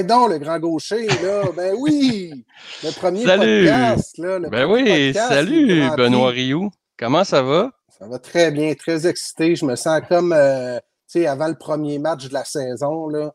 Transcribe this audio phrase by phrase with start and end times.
[0.00, 2.46] Ouais, donc, le grand gaucher, là, ben oui!
[2.82, 3.66] Le premier salut.
[3.66, 4.38] podcast, là.
[4.38, 6.70] Le ben oui, salut, Benoît Rioux.
[6.98, 7.70] Comment ça va?
[7.98, 9.54] Ça va très bien, très excité.
[9.56, 13.34] Je me sens comme, euh, tu sais, avant le premier match de la saison, là.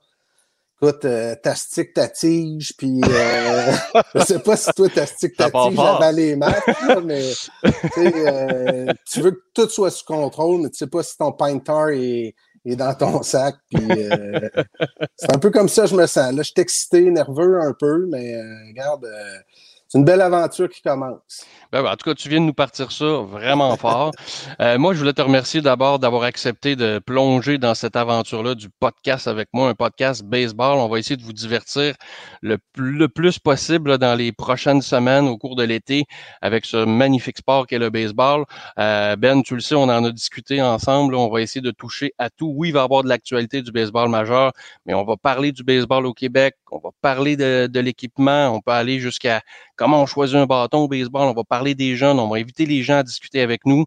[0.82, 3.72] Écoute, euh, tastique ta tige, puis euh,
[4.16, 6.64] je sais pas si toi, tastique ta tige avant les matchs,
[7.04, 7.32] mais
[7.98, 11.90] euh, tu veux que tout soit sous contrôle, mais tu sais pas si ton pintar
[11.90, 12.36] est,
[12.74, 13.56] est dans ton sac.
[13.70, 14.50] Puis euh,
[15.16, 16.34] c'est un peu comme ça je me sens.
[16.34, 18.36] Là, je suis excité, nerveux un peu, mais
[18.68, 19.06] regarde,
[19.96, 21.46] c'est une belle aventure qui commence.
[21.72, 24.12] Ben, ben, en tout cas, tu viens de nous partir ça vraiment fort.
[24.60, 28.68] Euh, moi, je voulais te remercier d'abord d'avoir accepté de plonger dans cette aventure-là du
[28.70, 30.80] podcast avec moi, un podcast baseball.
[30.80, 31.96] On va essayer de vous divertir
[32.42, 32.58] le,
[33.08, 36.04] plus, possible dans les prochaines semaines au cours de l'été
[36.42, 38.44] avec ce magnifique sport qu'est le baseball.
[38.78, 41.16] Euh, ben, tu le sais, on en a discuté ensemble.
[41.16, 42.54] On va essayer de toucher à tout.
[42.54, 44.52] Oui, il va y avoir de l'actualité du baseball majeur,
[44.86, 46.56] mais on va parler du baseball au Québec.
[46.70, 48.50] On va parler de, de l'équipement.
[48.50, 49.42] On peut aller jusqu'à
[49.76, 51.28] comment on choisit un bâton au baseball?
[51.28, 53.86] On va parler des jeunes, on va inviter les gens à discuter avec nous.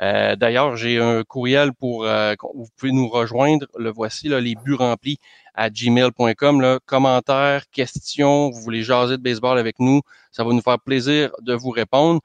[0.00, 3.66] Euh, d'ailleurs, j'ai un courriel pour euh, vous pouvez nous rejoindre.
[3.76, 5.18] Le voici, là, les buts remplis
[5.54, 6.78] à gmail.com.
[6.86, 10.00] Commentaires, questions, vous voulez jaser de baseball avec nous,
[10.30, 12.20] ça va nous faire plaisir de vous répondre.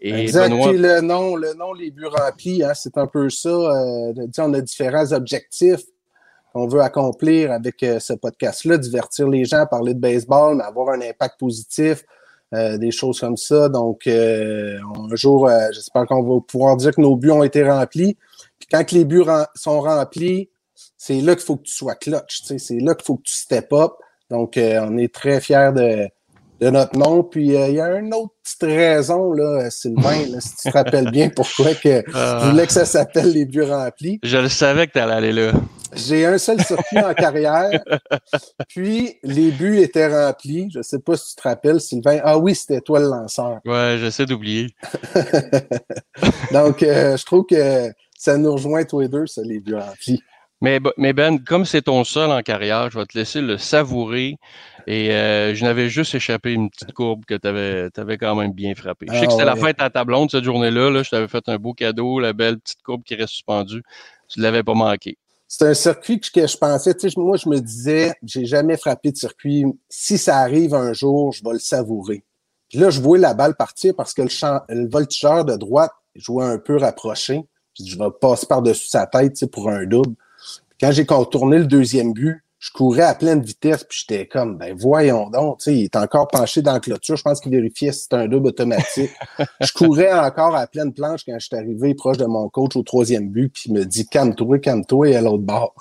[0.00, 0.50] Et exact.
[0.50, 3.48] le nom, le nom, les buts remplis, hein, c'est un peu ça.
[3.48, 5.82] Euh, on a différents objectifs
[6.52, 11.00] qu'on veut accomplir avec ce podcast-là, divertir les gens, parler de baseball, mais avoir un
[11.00, 12.04] impact positif,
[12.52, 13.68] euh, des choses comme ça.
[13.68, 17.62] Donc, euh, un jour, euh, j'espère qu'on va pouvoir dire que nos buts ont été
[17.62, 18.16] remplis.
[18.58, 19.22] Puis quand les buts
[19.54, 20.50] sont remplis,
[20.96, 22.42] c'est là qu'il faut que tu sois clutch.
[22.42, 23.92] C'est là qu'il faut que tu step up.
[24.30, 26.08] Donc, on est très fiers de,
[26.60, 27.22] de notre nom.
[27.22, 31.30] Puis il y a une autre petite raison, là, Sylvain, si tu te rappelles bien
[31.30, 34.20] pourquoi que je voulais que ça s'appelle les buts remplis.
[34.22, 35.52] Je le savais que tu allais aller là.
[35.94, 37.82] J'ai un seul circuit en carrière,
[38.68, 40.68] puis les buts étaient remplis.
[40.72, 42.20] Je ne sais pas si tu te rappelles, Sylvain.
[42.22, 43.58] Ah oui, c'était toi le lanceur.
[43.64, 44.68] Ouais, j'essaie d'oublier.
[46.52, 50.22] Donc, euh, je trouve que ça nous rejoint tous les deux, ça, les buts remplis.
[50.60, 54.36] Mais, mais Ben, comme c'est ton seul en carrière, je vais te laisser le savourer.
[54.86, 58.74] Et euh, je n'avais juste échappé une petite courbe que tu avais, quand même bien
[58.74, 59.06] frappé.
[59.08, 60.90] je sais que c'était la ah fête à ta blonde cette journée-là.
[60.90, 63.82] Là, je t'avais fait un beau cadeau, la belle petite courbe qui reste suspendue.
[64.28, 65.16] Tu ne l'avais pas manqué
[65.52, 69.10] c'est un circuit que je pensais, tu sais, moi, je me disais, j'ai jamais frappé
[69.10, 69.64] de circuit.
[69.88, 72.22] Si ça arrive un jour, je vais le savourer.
[72.68, 74.28] Puis là, je vois la balle partir parce que le,
[74.68, 77.42] le voltigeur de droite jouait un peu rapproché.
[77.76, 80.14] Je, je vais passer par-dessus sa tête, tu sais, pour un double.
[80.80, 84.76] quand j'ai contourné le deuxième but, je courais à pleine vitesse, puis j'étais comme, ben
[84.78, 87.16] voyons donc, tu sais, il est encore penché dans la clôture.
[87.16, 89.10] Je pense qu'il vérifiait si c'était un double automatique.
[89.60, 92.82] je courais encore à pleine planche quand je suis arrivé proche de mon coach au
[92.82, 95.74] troisième but, puis il me dit, calme-toi, calme-toi, et à l'autre bord.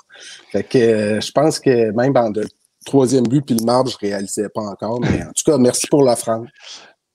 [0.53, 2.47] Fait que euh, je pense que même dans le
[2.85, 5.01] troisième but, puis le marbre, je réalisais pas encore.
[5.01, 6.47] Mais en tout cas, merci pour l'offrande.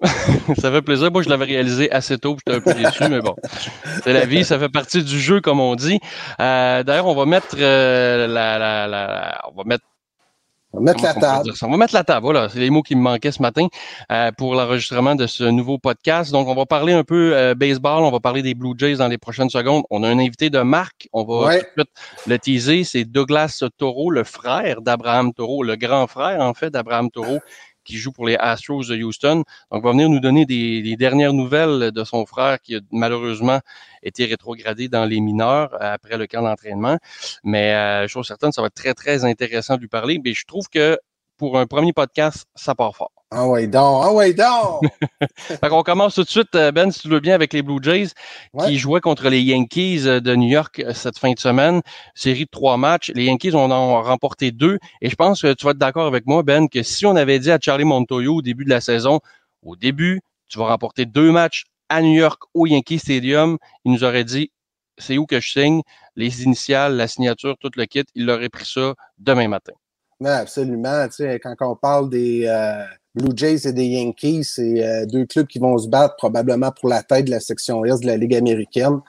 [0.59, 1.11] ça fait plaisir.
[1.11, 3.35] Moi, je l'avais réalisé assez tôt, j'étais un peu déçu, mais bon,
[4.03, 6.01] c'est la vie, ça fait partie du jeu, comme on dit.
[6.41, 9.85] Euh, d'ailleurs, on va mettre euh, la, la, la, on va mettre
[10.77, 11.53] on va mettre la table.
[11.63, 12.49] On va mettre la table, voilà.
[12.49, 13.69] C'est les mots qui me manquaient ce matin
[14.11, 16.33] euh, pour l'enregistrement de ce nouveau podcast.
[16.33, 19.17] Donc, on va parler un peu baseball, on va parler des Blue Jays dans les
[19.17, 19.85] prochaines secondes.
[19.91, 21.91] On a un invité de marque, on va tout de suite
[22.27, 22.83] le teaser.
[22.83, 27.39] C'est Douglas Taureau, le frère d'Abraham Taureau, le grand frère, en fait, d'Abraham Taureau,
[27.85, 29.45] qui joue pour les Astros de Houston.
[29.71, 33.61] Donc, va venir nous donner des, dernières nouvelles de son frère qui a malheureusement
[34.03, 36.99] été rétrogradé dans les mineurs après le camp d'entraînement.
[37.43, 40.21] Mais euh, chose certaine, ça va être très, très intéressant de lui parler.
[40.25, 40.99] Mais je trouve que
[41.37, 43.14] pour un premier podcast, ça part fort.
[43.37, 44.83] Ah ouais donc, ah ouais donc!
[45.37, 47.83] fait qu'on commence tout de suite, euh, Ben, si tu veux bien, avec les Blue
[47.83, 48.11] Jays
[48.65, 51.83] qui jouaient contre les Yankees euh, de New York euh, cette fin de semaine.
[52.15, 53.11] Série de trois matchs.
[53.13, 54.79] Les Yankees en ont remporté deux.
[55.01, 57.41] Et je pense que tu vas être d'accord avec moi, Ben, que si on avait
[57.41, 59.19] dit à Charlie Montoyo au début de la saison,
[59.63, 64.05] au début, tu vas remporter deux matchs à New York au Yankee Stadium, il nous
[64.05, 64.53] aurait dit
[64.97, 65.83] c'est où que je signe,
[66.15, 69.73] les initiales, la signature, tout le kit, il aurait pris ça demain matin.
[70.21, 71.09] Oui, absolument.
[71.09, 72.47] Tu sais, quand on parle des
[73.15, 76.89] Blue Jays et des Yankees, c'est euh, deux clubs qui vont se battre probablement pour
[76.89, 79.01] la tête de la section Est de la Ligue américaine.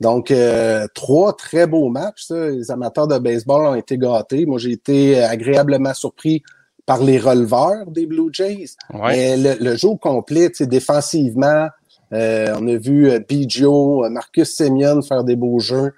[0.00, 2.24] Donc, euh, trois très beaux matchs.
[2.24, 2.48] Ça.
[2.48, 4.46] Les amateurs de baseball ont été gâtés.
[4.46, 6.42] Moi, j'ai été agréablement surpris
[6.86, 8.70] par les releveurs des Blue Jays.
[8.94, 11.68] Mais le, jeu complet, défensivement,
[12.14, 15.92] euh, on a vu Biggio, Marcus Semyon faire des beaux jeux.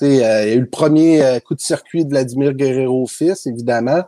[0.00, 4.04] il y a eu le premier coup de circuit de Vladimir Guerrero fils, évidemment.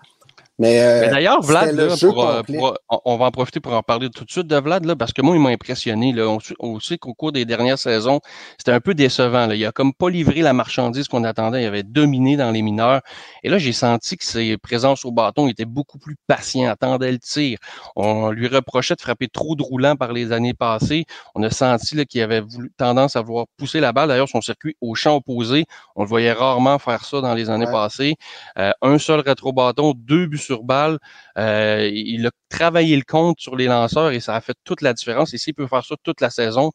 [0.60, 2.74] Mais, euh, d'ailleurs, Vlad, là, pour,
[3.06, 5.22] on va en profiter pour en parler tout de suite de Vlad, là, parce que
[5.22, 6.12] moi, il m'a impressionné.
[6.12, 6.36] Là.
[6.58, 8.20] On, sait qu'au cours des dernières saisons,
[8.58, 9.46] c'était un peu décevant.
[9.46, 9.54] Là.
[9.54, 11.62] Il a comme pas livré la marchandise qu'on attendait.
[11.62, 13.00] Il avait dominé dans les mineurs.
[13.42, 17.18] Et là, j'ai senti que ses présences au bâton étaient beaucoup plus patients, attendait le
[17.18, 17.58] tir.
[17.96, 21.06] On lui reprochait de frapper trop de roulants par les années passées.
[21.34, 24.08] On a senti qu'il avait voulu, tendance à vouloir pousser la balle.
[24.08, 25.64] D'ailleurs, son circuit au champ opposé,
[25.96, 28.16] on le voyait rarement faire ça dans les années passées.
[28.58, 30.98] Euh, un seul rétro-bâton, deux buts sur balle.
[31.38, 34.92] Euh, il a travaillé le compte sur les lanceurs et ça a fait toute la
[34.92, 35.32] différence.
[35.32, 36.72] Et s'il peut faire ça toute la saison,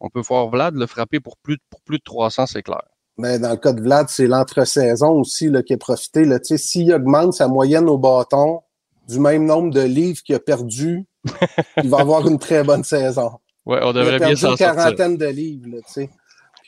[0.00, 2.82] on peut voir Vlad le frapper pour plus, pour plus de 300, c'est clair.
[3.18, 6.24] Mais dans le cas de Vlad, c'est l'entre-saison aussi là, qui est profité.
[6.56, 8.62] S'il augmente sa moyenne au bâton
[9.06, 11.04] du même nombre de livres qu'il a perdu,
[11.82, 13.32] il va avoir une très bonne saison.
[13.66, 15.68] Ouais, on devrait il a perdu bien une quarantaine de livres.
[15.68, 16.04] Là,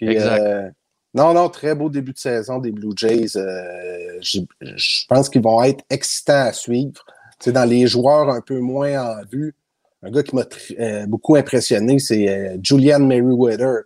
[0.02, 0.42] exact.
[0.42, 0.68] Euh,
[1.14, 3.36] non, non, très beau début de saison des Blue Jays.
[3.36, 7.04] Euh, je pense qu'ils vont être excitants à suivre.
[7.38, 9.54] C'est dans les joueurs un peu moins en vue,
[10.02, 10.44] un gars qui m'a
[10.78, 13.82] euh, beaucoup impressionné, c'est euh, Julian Merriweather.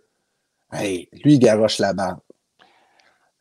[0.71, 2.17] Hey, lui, il garoche la balle.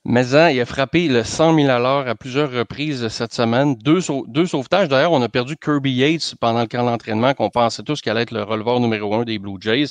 [0.08, 3.74] Mais hein, il a frappé le 100 000 à l'heure à plusieurs reprises cette semaine.
[3.74, 4.88] Deux, sauvetages.
[4.88, 8.22] D'ailleurs, on a perdu Kirby Yates pendant le camp d'entraînement, qu'on pensait tous qu'il allait
[8.22, 9.88] être le releveur numéro un des Blue Jays.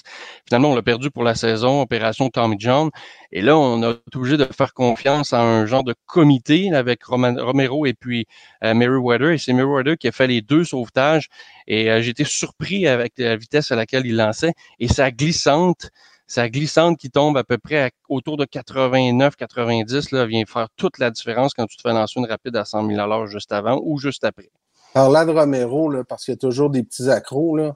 [0.47, 2.91] Finalement, on l'a perdu pour la saison, opération Tommy John.
[3.33, 7.03] Et là, on a été obligé de faire confiance à un genre de comité avec
[7.03, 8.25] Romero et puis
[8.63, 9.31] euh, Merriweather.
[9.31, 11.27] Et c'est Merriweather qui a fait les deux sauvetages.
[11.67, 14.53] Et euh, été surpris avec la vitesse à laquelle il lançait.
[14.79, 15.89] Et sa glissante,
[16.27, 21.11] sa glissante qui tombe à peu près autour de 89-90 là, vient faire toute la
[21.11, 23.79] différence quand tu te fais lancer une rapide à 100 000 à l'heure juste avant
[23.83, 24.49] ou juste après.
[24.93, 27.75] Parlant de Romero, là, parce qu'il y a toujours des petits accros, là.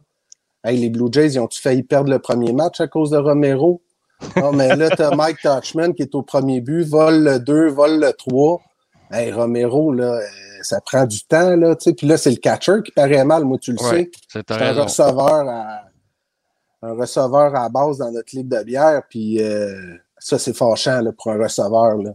[0.63, 3.81] Hey, les Blue Jays, ils ont-tu failli perdre le premier match à cause de Romero?
[4.37, 7.67] Non, mais là, tu as Mike Touchman qui est au premier but, vole le 2,
[7.69, 8.61] vole le 3.
[9.11, 10.21] Hey, Romero, là, euh,
[10.61, 11.75] ça prend du temps, là.
[11.75, 14.11] Puis là, c'est le catcher qui paraît mal, moi, tu le sais.
[14.27, 15.88] C'est un receveur à
[16.81, 21.11] un receveur à base dans notre ligue de bière, puis euh, ça, c'est fâchant là,
[21.11, 21.97] pour un receveur.
[21.97, 22.11] Là.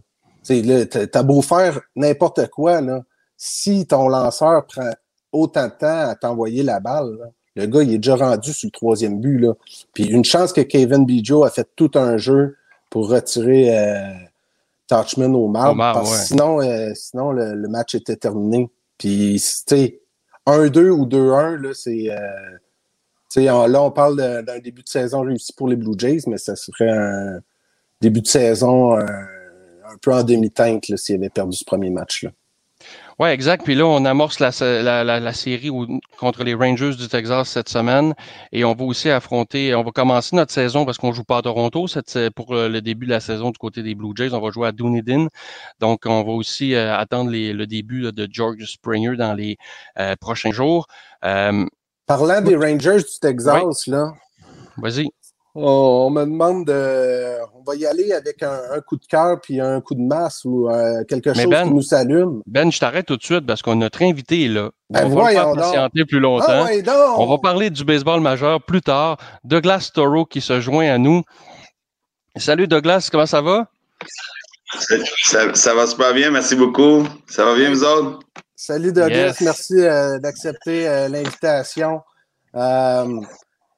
[0.49, 3.03] Là, t'as beau faire n'importe quoi, là,
[3.37, 4.91] si ton lanceur prend
[5.33, 8.73] autant de temps à t'envoyer la balle, le gars, il est déjà rendu sur le
[8.73, 9.39] troisième but.
[9.39, 9.55] Là.
[9.93, 12.57] Puis une chance que Kevin Bijo a fait tout un jeu
[12.91, 14.13] pour retirer euh,
[14.89, 18.71] Touchman au marbre, parce que sinon, euh, sinon le, match était terminé.
[18.99, 20.01] Puis, tu sais,
[20.47, 22.11] 1-2 ou 2-1, là, c'est
[23.37, 26.91] là, on parle d'un début de saison réussi pour les Blue Jays, mais ça serait
[26.91, 27.41] un
[28.01, 32.31] début de saison euh, un, peu en demi-teinte s'il avait perdu ce premier match-là.
[33.21, 33.65] Oui, exact.
[33.65, 34.51] Puis là, on amorce la,
[35.33, 35.71] série
[36.19, 38.13] contre les Rangers du Texas cette semaine
[38.51, 41.43] et on va aussi affronter, on va commencer notre saison parce qu'on joue pas à
[41.43, 41.87] Toronto
[42.35, 44.35] pour le début de la saison du côté des Blue Jays.
[44.35, 45.29] On va jouer à Dunedin.
[45.79, 49.57] Donc, on va aussi euh, attendre le début de George Springer dans les
[50.01, 50.89] euh, prochains jours.
[52.07, 54.13] Parlant des Rangers du Texas, là.
[54.77, 55.09] Vas-y.
[55.57, 57.37] On, me demande de.
[57.55, 60.69] On va y aller avec un, coup de cœur puis un coup de masse ou
[60.69, 62.43] euh, quelque chose ben, qui nous s'allume.
[62.47, 64.71] Ben, je t'arrête tout de suite parce qu'on notre invité est là.
[64.91, 66.67] Ben, on va pas patienter plus longtemps.
[66.67, 69.17] Ah, on va parler du baseball majeur plus tard.
[69.45, 71.23] Douglas Toro qui se joint à nous.
[72.37, 73.69] Salut Douglas, comment ça va?
[75.23, 77.07] Ça, ça va super bien, merci beaucoup.
[77.29, 78.19] Ça va bien, vous autres?
[78.57, 82.03] Salut Douglas, merci euh, d'accepter euh, l'invitation.
[82.55, 83.21] Euh,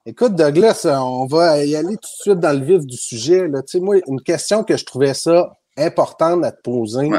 [0.05, 3.47] écoute, Douglas, on va y aller tout de suite dans le vif du sujet.
[3.47, 3.61] Là.
[3.81, 7.09] Moi, une question que je trouvais ça importante à te poser.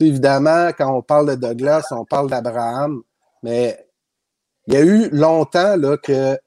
[0.00, 3.00] Évidemment, quand on parle de Douglas, on parle d'Abraham,
[3.42, 3.88] mais
[4.66, 6.38] il y a eu longtemps là, que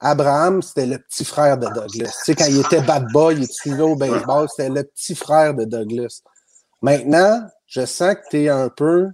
[0.00, 2.22] Abraham, c'était le petit frère de Douglas.
[2.28, 6.22] Quand il était bad boy, il suivait au baseball, c'était le petit frère de Douglas.
[6.80, 9.10] Maintenant, je sens que tu es un peu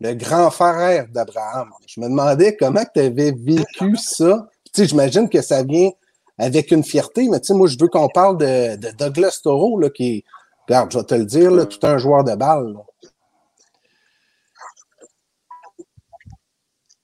[0.00, 1.70] le grand frère d'Abraham.
[1.86, 4.48] Je me demandais comment tu avais vécu ça.
[4.74, 5.90] Tu j'imagine que ça vient
[6.38, 9.88] avec une fierté, mais tu sais, moi, je veux qu'on parle de, Douglas Toro, là,
[9.88, 10.24] qui est,
[10.68, 12.74] regarde, je vais te le dire, là, tout un joueur de balle.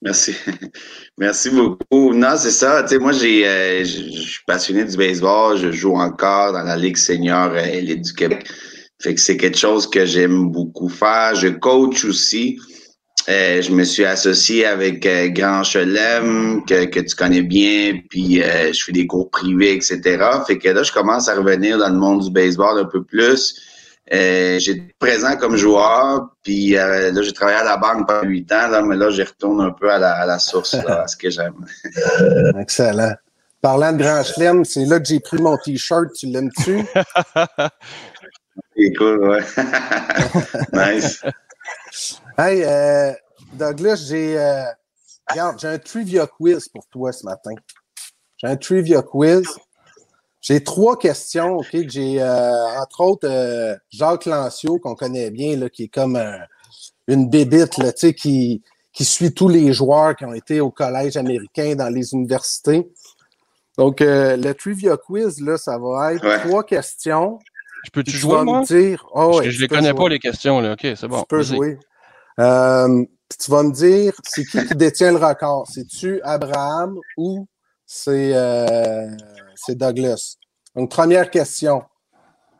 [0.02, 0.34] Merci.
[1.18, 2.12] Merci beaucoup.
[2.12, 2.84] Non, c'est ça.
[2.98, 5.56] Moi, euh, je suis passionné du baseball.
[5.56, 8.48] Je joue encore dans la Ligue senior Élite euh, du Québec.
[9.00, 11.34] Fait que c'est quelque chose que j'aime beaucoup faire.
[11.36, 12.58] Je coach aussi.
[13.28, 18.42] Euh, je me suis associé avec euh, Grand Chelem, que, que tu connais bien, puis
[18.42, 20.00] euh, je fais des cours privés, etc.
[20.46, 23.60] Fait que là, je commence à revenir dans le monde du baseball un peu plus.
[24.10, 28.82] J'étais présent comme joueur, puis là, j'ai travaillé à la banque pendant huit ans, là,
[28.82, 31.30] mais là, je retourne un peu à la, à la source, là, à ce que
[31.30, 31.54] j'aime.
[32.60, 33.14] Excellent.
[33.62, 36.12] Parlant de Grand Chelem, c'est là que j'ai pris mon T-shirt.
[36.14, 36.84] Tu l'aimes-tu?
[38.76, 39.40] C'est cool, ouais.
[40.72, 41.22] nice.
[42.38, 43.12] Hey, euh,
[43.52, 44.38] Douglas, j'ai.
[44.38, 44.64] Euh,
[45.28, 47.52] regarde, j'ai un trivia quiz pour toi ce matin.
[48.38, 49.46] J'ai un trivia quiz.
[50.40, 55.56] J'ai trois questions, OK, que j'ai, euh, entre autres, euh, Jacques Lancio, qu'on connaît bien,
[55.56, 56.20] là, qui est comme
[57.06, 58.62] une bébite, là, tu sais, qui,
[58.92, 62.90] qui suit tous les joueurs qui ont été au collège américain, dans les universités.
[63.78, 67.38] Donc, le trivia quiz, là, ça va être trois questions.
[67.84, 68.62] Je peux-tu jouer, moi?
[68.62, 70.72] dire, oh, je les connais pas, les questions, là.
[70.72, 71.20] OK, c'est bon.
[71.20, 71.78] Tu peux jouer.
[72.40, 73.04] Euh,
[73.38, 75.66] tu vas me dire, c'est qui qui détient le record?
[75.72, 77.46] C'est-tu Abraham ou
[77.86, 79.08] c'est euh,
[79.70, 80.36] Douglas?
[80.74, 81.82] Donc, première question.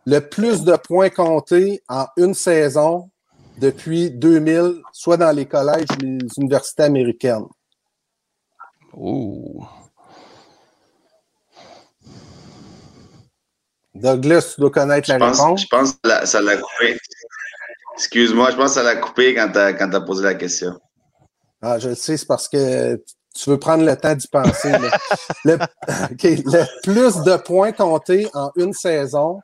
[0.05, 3.11] Le plus de points comptés en une saison
[3.59, 7.47] depuis 2000, soit dans les collèges ou les universités américaines?
[8.95, 9.65] Oh.
[13.95, 15.63] Douglas, tu dois connaître la réponse.
[15.63, 16.99] Je pense que ça l'a coupé.
[17.95, 20.79] Excuse-moi, je pense que ça l'a coupé quand tu as, posé la question.
[21.61, 22.97] Ah, je le sais, c'est parce que
[23.35, 24.73] tu veux prendre le temps d'y penser.
[25.45, 25.59] le,
[26.83, 29.41] plus de points comptés en une saison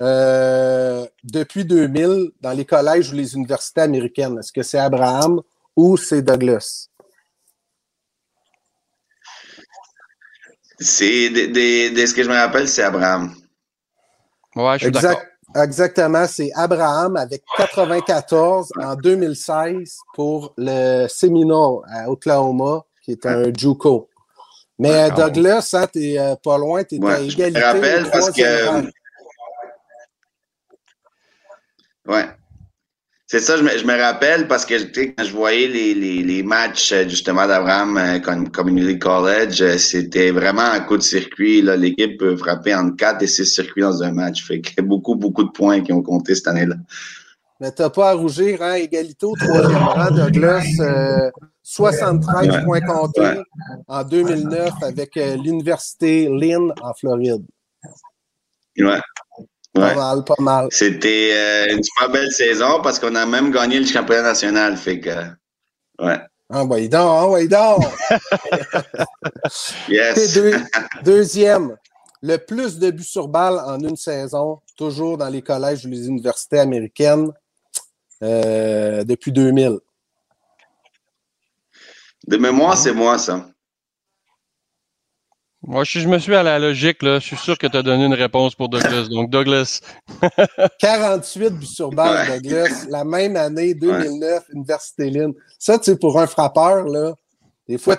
[0.00, 4.38] euh, depuis 2000 dans les collèges ou les universités américaines.
[4.38, 5.40] Est-ce que c'est Abraham
[5.76, 6.88] ou c'est Douglas?
[10.80, 13.34] C'est de, ce que je me rappelle, c'est Abraham.
[14.54, 15.20] Ouais, je suis d'accord.
[15.62, 23.52] Exactement, c'est Abraham avec 94 en 2016 pour le Seminole à Oklahoma, qui est un
[23.52, 24.08] JUCO.
[24.78, 27.60] Mais Douglas, hein, t'es euh, pas loin, t'es à égalité.
[27.60, 28.86] Je me rappelle parce que.
[32.06, 32.37] Ouais.
[33.30, 36.42] C'est ça, je me, je me, rappelle parce que quand je voyais les, les, les
[36.42, 41.60] matchs euh, justement d'Abraham euh, Community College, euh, c'était vraiment un coup de circuit.
[41.60, 44.46] L'équipe peut frapper entre 4 et 6 circuits dans un match.
[44.46, 46.76] Fait a beaucoup, beaucoup de points qui ont compté cette année-là.
[47.60, 48.76] Mais t'as pas à rougir, hein?
[48.76, 50.64] Égalité au troisième rang, Douglas.
[50.80, 51.30] Euh,
[51.62, 53.42] 73 points comptés
[53.88, 57.44] en 2009 avec l'Université Lynn en Floride.
[58.78, 59.00] Ouais.
[59.74, 60.68] Pas mal, pas mal.
[60.70, 64.76] C'était euh, une super belle saison parce qu'on a même gagné le championnat national.
[64.76, 65.10] Fait que,
[66.00, 66.18] ouais.
[66.50, 67.84] Ah, donc, ah, donc.
[69.88, 70.38] yes.
[71.04, 71.76] deuxième,
[72.22, 76.08] le plus de buts sur balle en une saison, toujours dans les collèges ou les
[76.08, 77.30] universités américaines,
[78.22, 79.78] euh, depuis 2000.
[82.26, 83.46] De mémoire, c'est moi, ça.
[85.68, 87.18] Moi, je, je me suis à la logique, là.
[87.18, 89.08] Je suis sûr que tu as donné une réponse pour Douglas.
[89.10, 89.82] Donc, Douglas.
[90.78, 92.86] 48 buts sur balle, Douglas.
[92.88, 95.34] La même année, 2009, Université Lynn.
[95.58, 97.12] Ça, tu sais, pour un frappeur, là,
[97.68, 97.96] des fois,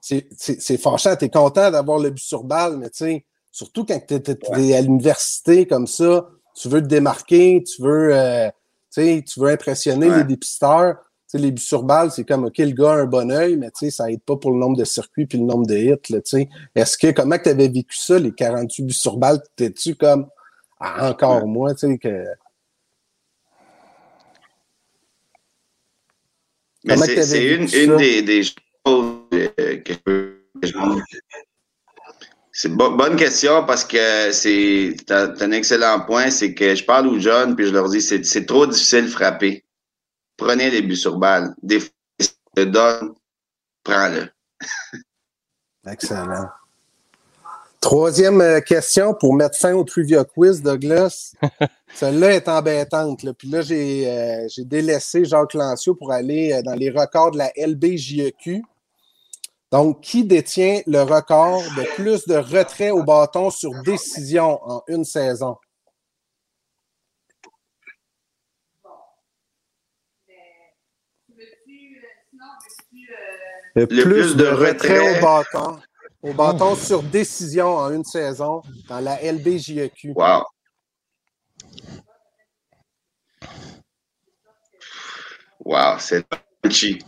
[0.00, 1.14] c'est fâchant.
[1.14, 4.74] Tu es content d'avoir le but sur balle, mais tu sais, surtout quand tu es,
[4.74, 8.50] à l'université comme ça, tu veux te démarquer, tu veux, euh,
[8.92, 10.96] tu veux impressionner les dépisteurs
[11.38, 14.10] les buts sur balle, c'est comme, OK, le gars a un bon oeil, mais ça
[14.10, 16.48] aide pas pour le nombre de circuits puis le nombre de hits.
[16.74, 19.40] Est-ce que, comment tu avais vécu ça, les 48 buts sur balle?
[19.56, 20.28] T'es-tu comme,
[20.80, 22.24] ah, encore moins, tu sais, que.
[26.84, 28.54] Mais c'est une, une des, des, choses
[29.34, 29.92] euh, que
[30.62, 30.72] je
[32.52, 36.30] C'est une bonne question parce que c'est un excellent point.
[36.30, 39.62] C'est que je parle aux jeunes puis je leur dis c'est trop difficile de frapper
[40.40, 41.54] prenez les buts sur balle.
[41.62, 41.90] Des fois,
[42.54, 43.14] te donne,
[43.84, 44.28] prends-le.
[45.86, 46.48] Excellent.
[47.80, 51.34] Troisième euh, question pour mettre fin au trivia quiz, Douglas.
[51.94, 53.24] Celle-là est embêtante.
[53.38, 57.52] Puis là, euh, j'ai délaissé Jacques Lancio pour aller euh, dans les records de la
[57.56, 58.62] LBJEQ.
[59.72, 65.04] Donc, qui détient le record de plus de retraits au bâton sur décision en une
[65.04, 65.56] saison?
[73.74, 75.78] Le, plus, de, retraits au bâton.
[76.22, 80.12] Au bâton sur décision en une saison dans la LBJEQ.
[80.14, 80.42] Wow.
[85.64, 86.26] Wow, c'est
[86.60, 86.98] petit.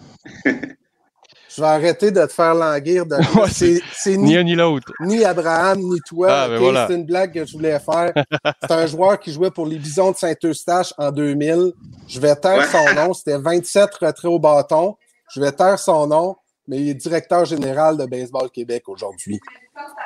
[1.54, 3.04] Je vais arrêter de te faire languir.
[3.04, 3.16] De...
[3.92, 4.90] c'est ni un ni l'autre.
[5.00, 6.28] Ni Abraham, ni toi.
[6.30, 8.12] Ah, ben c'est une blague que je voulais faire.
[8.62, 11.72] c'est un joueur qui jouait pour les Bisons de Saint-Eustache en 2000.
[12.08, 13.12] Je vais taire son nom.
[13.12, 14.96] C'était 27 retraits au bâton.
[15.34, 16.36] Je vais taire son nom
[16.68, 19.40] mais il est directeur général de Baseball Québec aujourd'hui.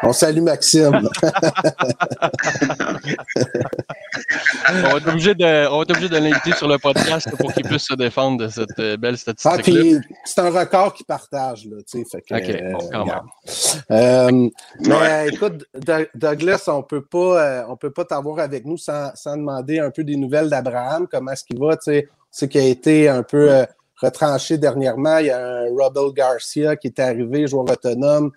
[0.03, 1.09] On salue Maxime.
[4.69, 8.39] on va être obligé de, de l'inviter sur le podcast pour qu'il puisse se défendre
[8.39, 9.75] de cette euh, belle statistique.
[9.99, 12.19] Ah, c'est un record qu'il partage, là, tu sais.
[12.31, 13.21] OK, bon, quand même.
[13.91, 14.49] Euh,
[14.81, 15.65] mais écoute,
[16.15, 19.91] Douglas, on peut pas, euh, on peut pas t'avoir avec nous sans, sans, demander un
[19.91, 21.07] peu des nouvelles d'Abraham.
[21.11, 22.09] Comment est-ce qu'il va, tu sais?
[22.31, 23.65] C'est qu'il a été un peu
[24.01, 25.19] retranché dernièrement.
[25.19, 28.31] Il y a un Robel Garcia qui est arrivé, joueur autonome,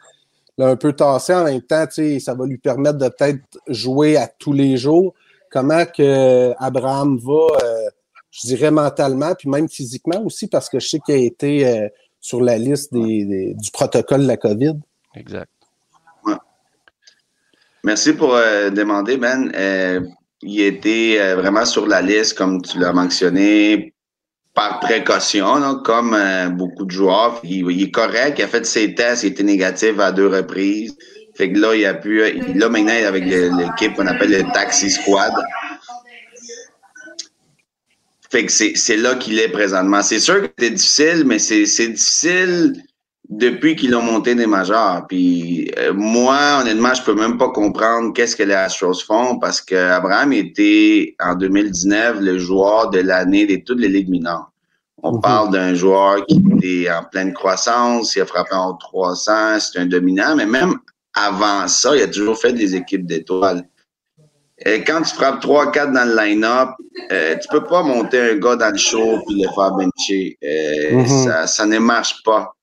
[0.58, 1.86] un peu tassé en même temps.
[2.20, 5.14] Ça va lui permettre de peut-être jouer à tous les jours.
[5.52, 7.90] Comment que Abraham va, euh,
[8.32, 11.88] je dirais mentalement, puis même physiquement aussi, parce que je sais qu'il a été euh,
[12.22, 14.80] sur la liste des, du protocole de la COVID.
[15.16, 15.50] Exact.
[17.84, 19.52] Merci pour euh, demander, Ben.
[19.56, 20.02] Euh,
[20.42, 23.94] il était euh, vraiment sur la liste, comme tu l'as mentionné,
[24.60, 26.18] par précaution, comme
[26.58, 27.40] beaucoup de joueurs.
[27.44, 30.98] Il, est correct, il a fait ses tests, il était négatif à deux reprises.
[31.34, 32.20] Fait que là, il a pu.
[32.56, 35.32] Là, maintenant, avec l'équipe qu'on appelle le Taxi Squad.
[38.30, 40.02] Fait que c'est là qu'il est présentement.
[40.02, 42.84] C'est sûr que c'est difficile, mais c'est difficile
[43.30, 45.06] depuis qu'ils ont monté des majors.
[45.08, 49.62] Puis euh, moi, honnêtement, je peux même pas comprendre qu'est-ce que les Astros font parce
[49.62, 54.52] que Abraham était en 2019 le joueur de l'année de toutes les ligues mineures.
[55.04, 55.22] On mhm.
[55.22, 59.86] parle d'un joueur qui était en pleine croissance, il a frappé en 300, c'est un
[59.86, 60.76] dominant, mais même
[61.14, 63.64] avant ça, il a toujours fait des équipes d'étoiles.
[64.66, 66.70] Et quand tu frappes 3-4 dans le line-up,
[67.14, 70.38] euh, tu peux pas monter un gars dans le show puis le faire bencher.
[70.44, 71.08] Euh, mhm.
[71.08, 72.54] Ça, ça ne marche pas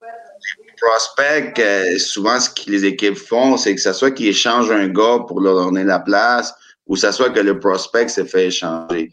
[0.76, 4.88] prospect, euh, souvent, ce que les équipes font, c'est que ce soit qu'ils échangent un
[4.88, 6.54] gars pour leur donner la place,
[6.87, 9.12] ou ce soit que le prospect se fait échanger.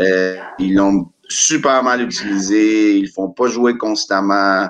[0.00, 4.68] Euh, ils l'ont super mal utilisé, ils font pas jouer constamment,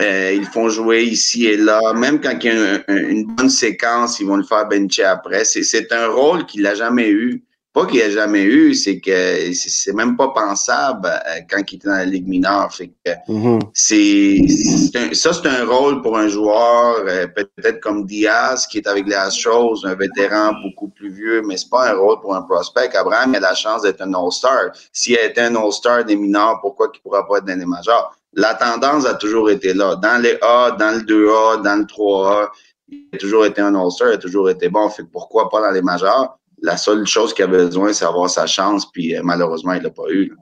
[0.00, 1.80] euh, ils font jouer ici et là.
[1.94, 5.44] Même quand il y a une bonne séquence, ils vont le faire bencher après.
[5.44, 9.52] C'est un rôle qu'il n'a jamais eu pas qu'il n'y a jamais eu, c'est que
[9.52, 12.72] c'est même pas pensable euh, quand il était dans la Ligue mineure.
[12.72, 13.60] Fait que mm-hmm.
[13.74, 19.08] c'est ça, c'est un rôle pour un joueur euh, peut-être comme Diaz, qui est avec
[19.08, 22.94] les Astros, un vétéran beaucoup plus vieux, mais c'est pas un rôle pour un prospect.
[22.94, 24.70] Abraham a la chance d'être un All-Star.
[24.92, 27.66] S'il a été un All-Star des mineurs, pourquoi il ne pourra pas être dans les
[27.66, 28.14] majors?
[28.34, 29.96] La tendance a toujours été là.
[29.96, 32.50] Dans les A, dans le 2A, dans le 3A,
[32.88, 34.88] il a toujours été un All-Star, il a toujours été bon.
[34.90, 36.38] Fait pourquoi pas dans les majors?
[36.64, 39.90] La seule chose qu'il a besoin, c'est avoir sa chance, puis euh, malheureusement, il l'a
[39.90, 40.32] pas eu.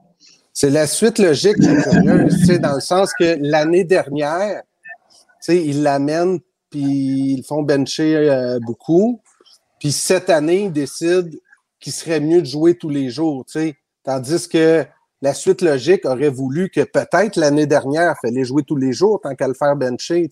[0.53, 4.63] C'est la suite logique dans le sens que l'année dernière,
[5.49, 6.39] ils l'amènent,
[6.71, 9.21] puis ils font bencher euh, beaucoup.
[9.81, 11.37] Puis cette année, ils décident
[11.81, 13.45] qu'il serait mieux de jouer tous les jours.
[14.05, 14.85] Tandis que
[15.23, 19.21] la suite logique aurait voulu que peut-être l'année dernière, il fallait jouer tous les jours
[19.21, 20.29] tant qu'à le faire bencher.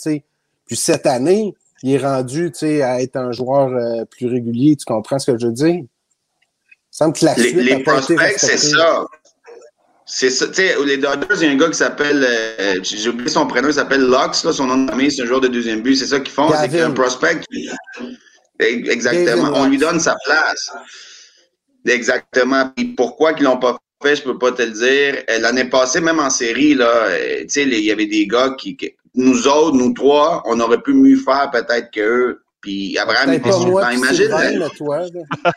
[0.66, 4.76] Puis cette année, il est rendu à être un joueur euh, plus régulier.
[4.76, 5.76] Tu comprends ce que je veux dire?
[5.76, 5.88] Il
[6.90, 9.06] semble que la suite les, prospects, c'est ça.
[10.04, 10.48] C'est ça.
[10.48, 13.46] Tu sais, les Dodgers, il y a un gars qui s'appelle, euh, j'ai oublié son
[13.46, 15.94] prénom, il s'appelle Lux, là, son nom de famille, c'est un joueur de deuxième but.
[15.94, 17.40] C'est ça qu'ils font, c'est qu'un prospect.
[18.58, 19.52] Exactement.
[19.54, 20.72] On lui donne sa place.
[21.86, 22.70] Exactement.
[22.76, 25.22] Puis pourquoi qu'ils l'ont pas fait, je peux pas te le dire.
[25.30, 27.08] Euh, l'année passée, même en série, là,
[27.42, 28.76] tu sais, il y avait des gars qui,
[29.14, 32.42] nous autres, nous trois, on aurait pu mieux faire peut-être qu'eux.
[32.60, 33.90] Puis Abraham était super.
[33.90, 34.28] Imagine.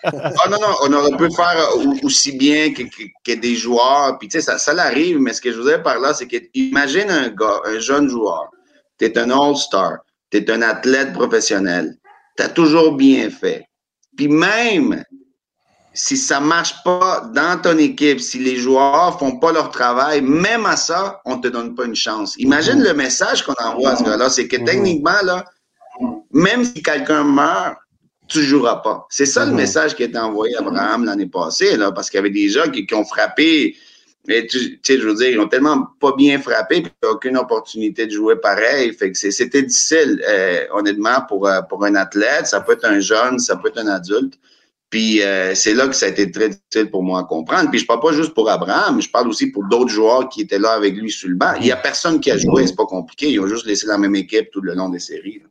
[0.03, 1.67] ah non, non, on aurait pu faire
[2.01, 2.83] aussi bien que,
[3.25, 4.17] que, des joueurs.
[4.19, 6.37] Puis tu sais, ça, ça l'arrive, mais ce que je dire par là, c'est que
[6.53, 8.49] imagine un gars, un jeune joueur.
[8.97, 9.97] Tu es un All-Star,
[10.31, 11.97] tu es un athlète professionnel.
[12.37, 13.65] Tu as toujours bien fait.
[14.15, 15.03] Puis même
[15.93, 20.65] si ça marche pas dans ton équipe, si les joueurs font pas leur travail, même
[20.65, 22.35] à ça, on te donne pas une chance.
[22.37, 25.45] Imagine le message qu'on envoie à ce gars-là, c'est que techniquement, là,
[26.31, 27.77] même si quelqu'un meurt,
[28.27, 29.05] tu joueras pas.
[29.09, 32.17] C'est ça le message qui a été envoyé à Abraham l'année passée, là, parce qu'il
[32.17, 33.75] y avait des gens qui, ont frappé,
[34.27, 38.07] mais tu sais, je veux dire, ils ont tellement pas bien frappé, puis aucune opportunité
[38.07, 38.93] de jouer pareil.
[38.93, 42.47] Fait que c'était difficile, euh, honnêtement, pour, euh, pour un athlète.
[42.47, 44.39] Ça peut être un jeune, ça peut être un adulte.
[44.93, 47.71] Puis euh, c'est là que ça a été très difficile pour moi à comprendre.
[47.71, 50.59] Puis je parle pas juste pour Abraham, je parle aussi pour d'autres joueurs qui étaient
[50.59, 51.53] là avec lui sur le banc.
[51.59, 53.31] Il y a personne qui a joué, c'est pas compliqué.
[53.31, 55.41] Ils ont juste laissé la même équipe tout le long des séries.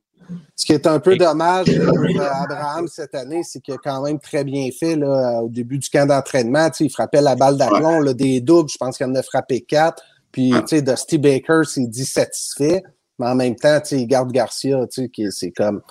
[0.54, 4.20] Ce qui est un peu dommage pour Abraham cette année, c'est qu'il a quand même
[4.20, 6.70] très bien fait là, au début du camp d'entraînement.
[6.78, 8.14] Il frappait la balle d'aplomb, ouais.
[8.14, 8.70] des doubles.
[8.70, 10.04] Je pense qu'il en a frappé quatre.
[10.30, 12.80] Puis, tu sais, Dusty Baker s'est dit satisfait.
[13.18, 15.82] Mais en même temps, il garde Garcia, c'est comme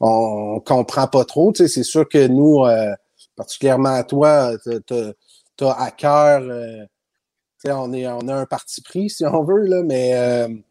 [0.00, 1.52] on comprend pas trop.
[1.54, 2.94] C'est sûr que nous, euh,
[3.36, 4.52] particulièrement à toi,
[4.86, 6.42] tu as à cœur.
[6.42, 6.84] Euh,
[7.66, 7.92] on,
[8.28, 10.62] a un parti pris, si on veut, mais euh, tu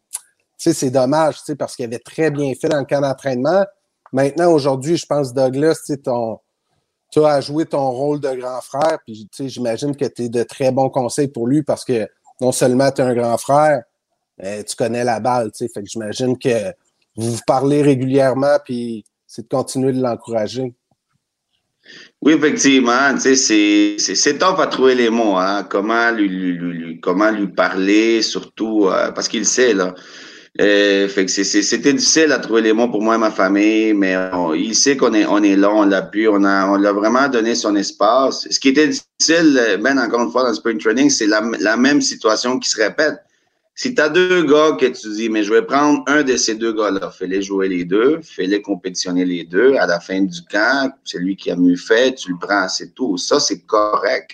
[0.57, 3.65] sais, c'est dommage, parce qu'il avait très bien fait dans le camp d'entraînement.
[4.13, 5.91] Maintenant, aujourd'hui, je pense, Douglas,
[7.11, 10.71] tu as joué ton rôle de grand frère, puis j'imagine que tu es de très
[10.71, 12.07] bons conseils pour lui parce que
[12.39, 13.83] non seulement tu es un grand frère,
[14.39, 16.73] tu connais la balle, tu sais, j'imagine que
[17.17, 20.73] vous parlez régulièrement, puis c'est de continuer de l'encourager.
[22.21, 25.65] Oui, effectivement, tu sais, c'est, tough à trouver les mots, hein.
[25.69, 29.93] Comment lui, comment lui parler, surtout euh, parce qu'il sait là.
[30.59, 34.15] Euh, fait que c'était difficile à trouver les mots pour moi et ma famille, mais
[34.55, 37.53] il sait qu'on est, on est là, on l'appuie, on a, on l'a vraiment donné
[37.53, 38.47] son espace.
[38.49, 41.77] Ce qui était difficile, ben encore une fois dans le spring training, c'est la, la
[41.77, 43.19] même situation qui se répète.
[43.79, 46.73] Si tu deux gars que tu dis, mais je vais prendre un de ces deux
[46.73, 51.19] gars-là, fais-les jouer les deux, fais-les compétitionner les deux, à la fin du camp, c'est
[51.19, 53.19] lui qui a mieux fait, tu le prends, c'est tout.
[53.19, 54.31] Ça, c'est correct.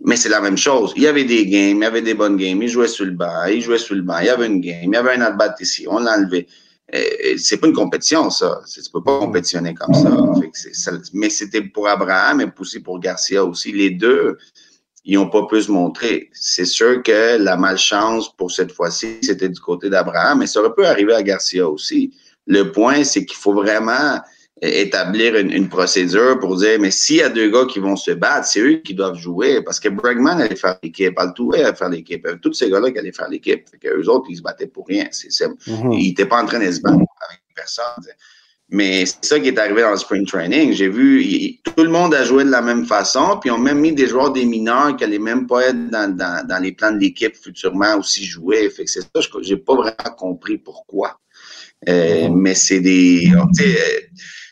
[0.00, 0.94] Mais c'est la même chose.
[0.96, 3.10] Il y avait des games, il y avait des bonnes games, il jouait sur le
[3.10, 5.20] banc, il jouait sur le banc, il y avait une game, il y avait un
[5.20, 6.46] at ici, on l'a enlevé.
[6.94, 8.62] Euh, c'est pas une compétition, ça.
[8.66, 10.90] Tu peux pas compétitionner comme ça.
[11.12, 13.72] mais c'était pour Abraham et aussi pour Garcia aussi.
[13.72, 14.38] Les deux,
[15.04, 16.30] ils n'ont pas pu se montrer.
[16.32, 20.74] C'est sûr que la malchance pour cette fois-ci, c'était du côté d'Abraham, mais ça aurait
[20.74, 22.14] pu arriver à Garcia aussi.
[22.46, 24.20] Le point, c'est qu'il faut vraiment
[24.62, 28.46] établir une, procédure pour dire, mais s'il y a deux gars qui vont se battre,
[28.46, 32.26] c'est eux qui doivent jouer, parce que Bregman allait faire l'équipe, Altou allait faire l'équipe,
[32.40, 35.06] tous ces gars-là qui allaient faire l'équipe, eux autres, ils se battaient pour rien.
[35.10, 35.92] C'est, mm-hmm.
[35.92, 38.04] Ils n'étaient pas en train de se battre avec personne.
[38.70, 40.72] Mais c'est ça qui est arrivé dans le spring training.
[40.72, 43.78] J'ai vu, tout le monde a joué de la même façon, puis ils ont même
[43.78, 46.92] mis des joueurs des mineurs qui n'allaient même pas être dans, dans, dans les plans
[46.92, 48.68] de l'équipe futurement aussi jouer.
[48.70, 51.18] Fait que c'est ça, j'ai pas vraiment compris pourquoi.
[51.88, 52.28] Euh.
[52.30, 54.00] Mais c'est des, euh,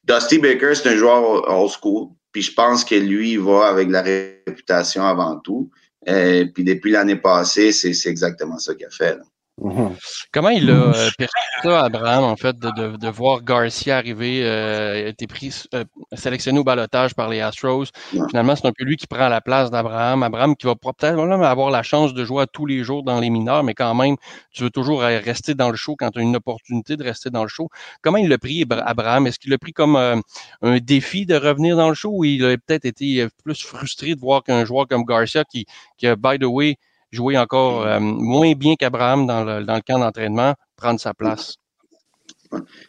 [0.05, 3.89] Dusty Baker, c'est un joueur old school, puis je pense que lui, il va avec
[3.89, 5.71] la réputation avant tout.
[6.09, 9.17] Euh, puis depuis l'année passée, c'est exactement ça qu'il a fait.
[9.17, 9.23] Là.
[10.33, 14.43] Comment il a euh, perçu ça, Abraham, en fait, de, de, de voir Garcia arriver,
[14.45, 15.85] euh, été pris, euh,
[16.15, 17.85] sélectionné au balotage par les Astros?
[18.31, 20.23] Finalement, c'est un peu lui qui prend la place d'Abraham.
[20.23, 23.63] Abraham qui va peut-être avoir la chance de jouer tous les jours dans les mineurs,
[23.63, 24.17] mais quand même,
[24.53, 27.43] tu veux toujours rester dans le show quand tu as une opportunité de rester dans
[27.43, 27.69] le show.
[28.01, 29.27] Comment il l'a pris, Abraham?
[29.27, 30.17] Est-ce qu'il l'a pris comme euh,
[30.63, 34.21] un défi de revenir dans le show ou il a peut-être été plus frustré de
[34.21, 35.67] voir qu'un joueur comme Garcia qui,
[35.99, 36.79] qui a, by the way,
[37.13, 41.57] jouer encore euh, moins bien qu'Abraham dans le, dans le camp d'entraînement, prendre sa place?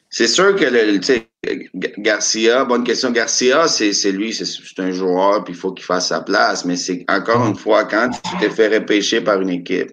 [0.10, 1.00] C'est sûr que le,
[1.98, 3.12] Garcia, bonne question.
[3.12, 6.66] Garcia, c'est lui, c'est un joueur, puis il faut qu'il fasse sa place.
[6.66, 9.92] Mais c'est encore une fois, quand tu t'es fait repêcher par une équipe,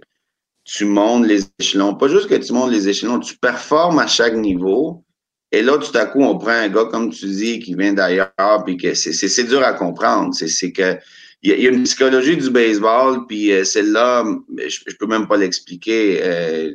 [0.64, 1.95] tu montes les échelons.
[1.95, 5.05] Pas juste que tu montes les échelons, tu performes à chaque niveau.
[5.53, 8.33] Et là, tout à coup, on prend un gars, comme tu dis, qui vient d'ailleurs,
[8.64, 10.35] puis que c'est dur à comprendre.
[10.35, 10.97] C'est que
[11.42, 14.24] il y, a une psychologie du baseball, puis euh, celle-là,
[14.59, 16.20] je, je peux même pas l'expliquer.
[16.22, 16.72] Euh,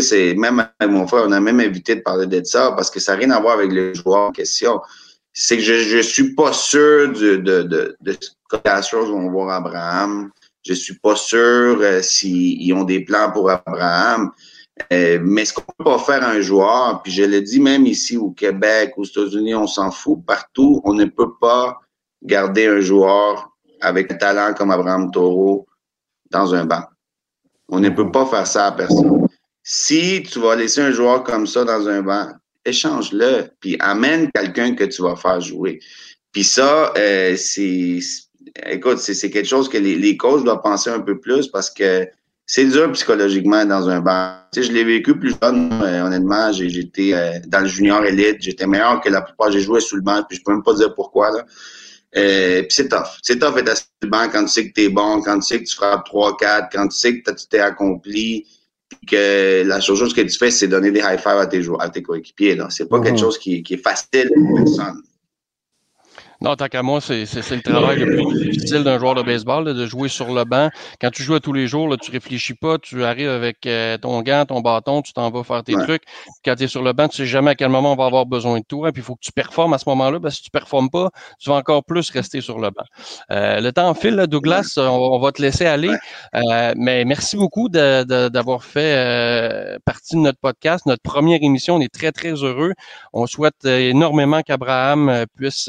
[0.00, 3.00] c'est même avec mon frère, on a même évité de parler de ça parce que
[3.00, 4.80] ça n'a rien à voir avec le joueur en question.
[5.32, 8.16] C'est que je, je suis pas sûr de, de, de, de
[8.52, 10.30] les choses vont voir Abraham.
[10.64, 14.32] Je suis pas sûr euh, s'ils ont des plans pour Abraham.
[14.92, 18.16] Euh, mais ce qu'on peut pas faire un joueur, puis je le dis même ici
[18.16, 21.80] au Québec, aux États-Unis, on s'en fout partout, on ne peut pas
[22.22, 23.49] garder un joueur
[23.80, 25.66] avec un talent comme Abraham Taureau
[26.30, 26.84] dans un banc.
[27.68, 29.26] On ne peut pas faire ça à personne.
[29.62, 32.28] Si tu vas laisser un joueur comme ça dans un banc,
[32.64, 35.80] échange-le, puis amène quelqu'un que tu vas faire jouer.
[36.32, 37.98] Puis ça, euh, c'est,
[38.66, 42.06] écoute, c'est quelque chose que les, coachs doivent penser un peu plus parce que
[42.46, 44.34] c'est dur psychologiquement dans un banc.
[44.52, 46.52] Tu sais, je l'ai vécu plus jeune, euh, honnêtement.
[46.52, 49.52] J'étais euh, dans le junior élite, j'étais meilleur que la plupart.
[49.52, 51.30] J'ai joué sous le banc, puis je peux même pas dire pourquoi.
[51.30, 51.44] Là.
[52.16, 53.18] Euh, puis c'est tough.
[53.22, 55.46] C'est tough d'être assis le banc quand tu sais que tu es bon, quand tu
[55.46, 58.46] sais que tu frappes 3-4, quand tu sais que tu t'es accompli,
[59.06, 62.02] que la chose que tu fais, c'est donner des high five à tes, à tes
[62.02, 62.58] coéquipiers.
[62.70, 63.18] C'est pas quelque mhm.
[63.18, 65.02] chose qui, qui est facile pour personne.
[66.42, 69.84] Non, tant qu'à moi, c'est le travail le plus difficile d'un joueur de baseball, de
[69.84, 70.70] jouer sur le banc.
[70.98, 73.98] Quand tu joues à tous les jours, là, tu réfléchis pas, tu arrives avec euh,
[73.98, 76.02] ton gant, ton bâton, tu t'en vas faire tes trucs.
[76.42, 78.24] Quand tu es sur le banc, tu sais jamais à quel moment on va avoir
[78.24, 78.90] besoin de toi.
[78.90, 80.18] Puis il faut que tu performes à ce moment-là.
[80.18, 82.84] Que si tu performes pas, tu vas encore plus rester sur le banc.
[83.30, 85.92] Euh, le temps file, Douglas, on, va te laisser aller.
[86.34, 91.76] Euh, mais merci beaucoup d'avoir fait partie de notre podcast, notre première émission.
[91.76, 92.72] On est très, très heureux.
[93.12, 95.68] On souhaite énormément qu'Abraham puisse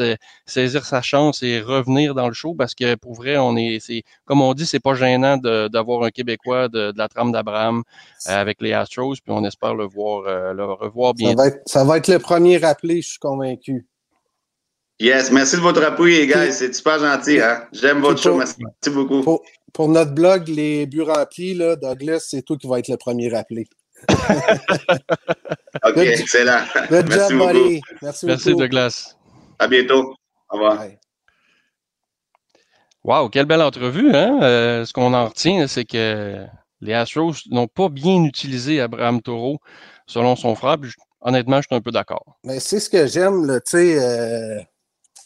[0.62, 4.04] saisir sa chance et revenir dans le show parce que pour vrai, on est, c'est
[4.26, 7.84] comme on dit, c'est pas gênant d'avoir un Québécois de, la trame d'Abraham
[8.28, 11.36] euh, avec les Astros, puis on espère le voir, euh, le revoir bien.
[11.66, 13.86] Ça va, être, le premier rappelé, je suis convaincu.
[15.00, 16.52] Yes, merci de votre appui, les gars.
[16.52, 17.40] C'est super gentil.
[17.40, 17.64] Hein?
[17.72, 18.36] J'aime votre show.
[18.36, 18.60] Merci,
[18.92, 19.40] beaucoup.
[19.74, 23.30] Pour, notre blog, les buts remplis, là, Douglas, c'est toi qui vas être le premier
[23.30, 23.68] rappelé.
[25.88, 26.62] OK, excellent.
[26.92, 27.82] merci beaucoup.
[28.02, 29.16] Merci, merci Douglas.
[29.58, 30.16] À bientôt.
[30.52, 30.86] Au revoir.
[33.04, 34.40] Wow, quelle belle entrevue, hein?
[34.44, 36.46] Euh, ce qu'on en retient, c'est que
[36.82, 39.60] les Astros n'ont pas bien utilisé Abraham Taureau,
[40.06, 40.78] selon son frère.
[41.22, 42.38] honnêtement, je suis un peu d'accord.
[42.44, 44.00] Mais c'est ce que j'aime, tu sais.
[44.00, 44.60] Euh,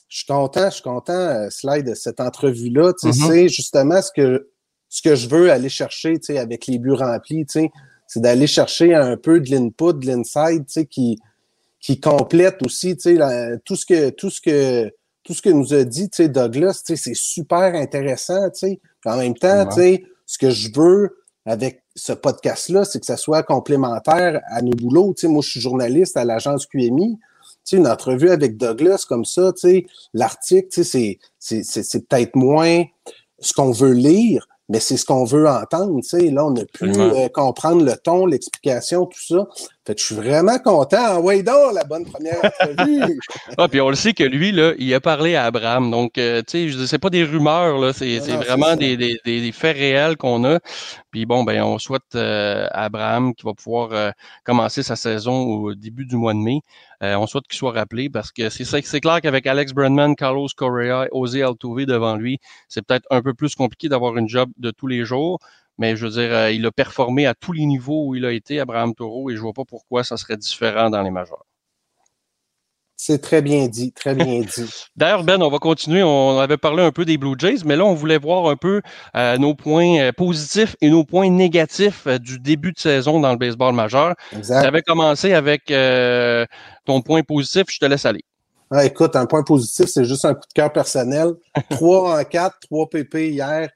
[0.08, 2.94] je suis content, je suis content, euh, Slide, de cette entrevue-là.
[2.94, 3.28] Tu sais, mm-hmm.
[3.28, 4.50] C'est justement ce que,
[4.88, 7.46] ce que je veux aller chercher tu sais, avec les buts remplis.
[7.46, 7.72] Tu sais,
[8.08, 11.20] c'est d'aller chercher un peu de l'input, de l'inside tu sais, qui,
[11.82, 14.94] qui complète aussi tu sais, tout, ce que, tout, ce que,
[15.26, 16.84] tout ce que nous a dit tu sais, Douglas.
[16.86, 18.50] Tu sais, c'est super intéressant.
[18.52, 18.80] Tu sais.
[19.06, 23.18] En même temps, tu sais, ce que je veux avec ce podcast-là, c'est que ça
[23.18, 25.14] soit complémentaire à nos boulots.
[25.16, 27.20] Tu sais, moi, je suis journaliste à l'agence QMI
[27.66, 32.84] sais, une entrevue avec Douglas comme ça, tu sais, l'article, tu sais, c'est peut-être moins
[33.40, 36.32] ce qu'on veut lire, mais c'est ce qu'on veut entendre, tu sais.
[36.32, 39.48] Là, on a pu euh, comprendre le ton, l'explication, tout ça.
[39.86, 40.98] Fait que je suis vraiment content.
[41.00, 43.20] Ah, ouais, donc, la bonne première entrevue.
[43.60, 45.92] ah, puis on le sait que lui, là, il a parlé à Abraham.
[45.92, 47.94] Donc, euh, tu sais, je sais pas des rumeurs, là.
[47.94, 50.60] C'est vraiment des, des, des, faits réels qu'on a.
[51.12, 54.10] Puis bon, ben, on souhaite euh, à Abraham qui va pouvoir euh,
[54.44, 56.62] commencer sa saison au début du mois de mai.
[57.02, 61.44] On souhaite qu'il soit rappelé parce que c'est clair qu'avec Alex Brandman, Carlos Correa, José
[61.44, 65.06] Altuve devant lui, c'est peut-être un peu plus compliqué d'avoir une job de tous les
[65.06, 65.40] jours.
[65.78, 68.32] Mais je veux dire, euh, il a performé à tous les niveaux où il a
[68.32, 71.46] été, Abraham Taureau, et je vois pas pourquoi ça serait différent dans les majors.
[72.98, 74.70] C'est très bien dit, très bien dit.
[74.96, 76.04] D'ailleurs, Ben, on va continuer.
[76.04, 78.82] On avait parlé un peu des Blue Jays, mais là, on voulait voir un peu
[79.16, 83.38] euh, nos points euh, positifs et nos points négatifs du début de saison dans le
[83.38, 84.16] baseball majeur.
[84.36, 84.62] Exact.
[84.62, 85.74] Tu avais commencé avec
[86.86, 88.24] ton point positif, je te laisse aller.
[88.72, 91.34] Ah, écoute, un point positif, c'est juste un coup de cœur personnel.
[91.70, 93.70] 3 en 4, 3 PP hier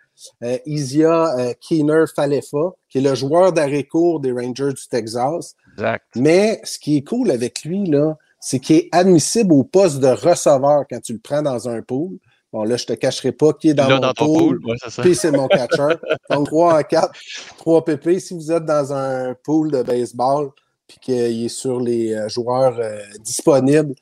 [0.43, 5.55] euh, Isia euh, Keener Falefa, qui est le joueur d'arrêt-court des Rangers du Texas.
[5.73, 6.05] Exact.
[6.15, 10.08] Mais ce qui est cool avec lui, là, c'est qu'il est admissible au poste de
[10.08, 12.17] receveur quand tu le prends dans un pool.
[12.52, 14.60] Bon, là, je te cacherai pas qui est dans mon pool.
[15.02, 15.95] puis c'est mon catcher.
[16.30, 17.12] Donc, 3 en 4,
[17.58, 18.19] 3 PP.
[18.19, 20.49] Si vous êtes dans un pool de baseball,
[20.88, 22.80] puis qu'il est sur les euh, joueurs
[23.19, 23.93] disponibles,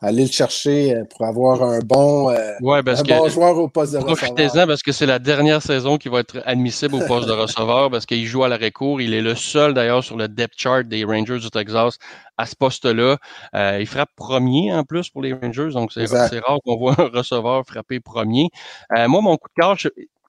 [0.00, 4.16] aller le chercher euh, pour avoir un bon, euh, bon joueur au poste de receveur.
[4.16, 7.90] Profitez-en parce que c'est la dernière saison qui va être admissible au poste de receveur
[7.90, 9.00] parce qu'il joue à l'arrêt-court.
[9.00, 11.98] Il est le seul d'ailleurs sur le depth chart des Rangers du Texas
[12.36, 13.16] à ce poste-là.
[13.54, 17.08] Euh, il frappe premier en plus pour les Rangers, donc c'est rare qu'on voit un
[17.08, 18.48] receveur frapper premier.
[18.90, 19.76] moi, mon coup de cœur,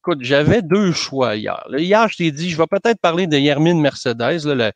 [0.10, 1.64] écoute, j'avais deux choix hier.
[1.78, 4.72] hier, je t'ai dit, je vais peut-être parler de Yermin Mercedes, le,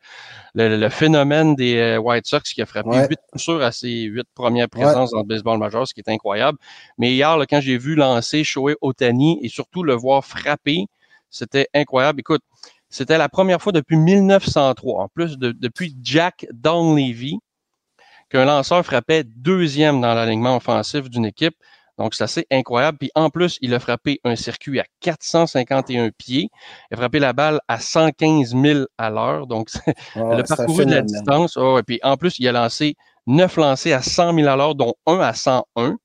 [0.54, 3.18] le, phénomène des euh, White Sox qui a frappé huit
[3.48, 3.64] ouais.
[3.64, 6.58] à ses huit premières présences dans le baseball majeur, ce qui est incroyable.
[6.98, 10.86] Mais hier, quand j'ai vu lancer Shohei Otani et surtout le voir frapper,
[11.30, 12.20] c'était incroyable.
[12.20, 12.42] Écoute,
[12.88, 17.40] c'était la première fois depuis 1903, en plus de, depuis Jack Donlevy,
[18.30, 21.56] qu'un lanceur frappait deuxième dans l'alignement offensif d'une équipe.
[21.98, 22.98] Donc, c'est assez incroyable.
[22.98, 26.48] Puis en plus, il a frappé un circuit à 451 pieds.
[26.90, 29.46] Il a frappé la balle à 115 000 à l'heure.
[29.46, 29.68] Donc,
[30.16, 31.56] oh, le parcours de la distance.
[31.56, 34.74] Oh, et puis en plus, il a lancé neuf lancés à 100 000 à l'heure,
[34.74, 35.96] dont un à 101.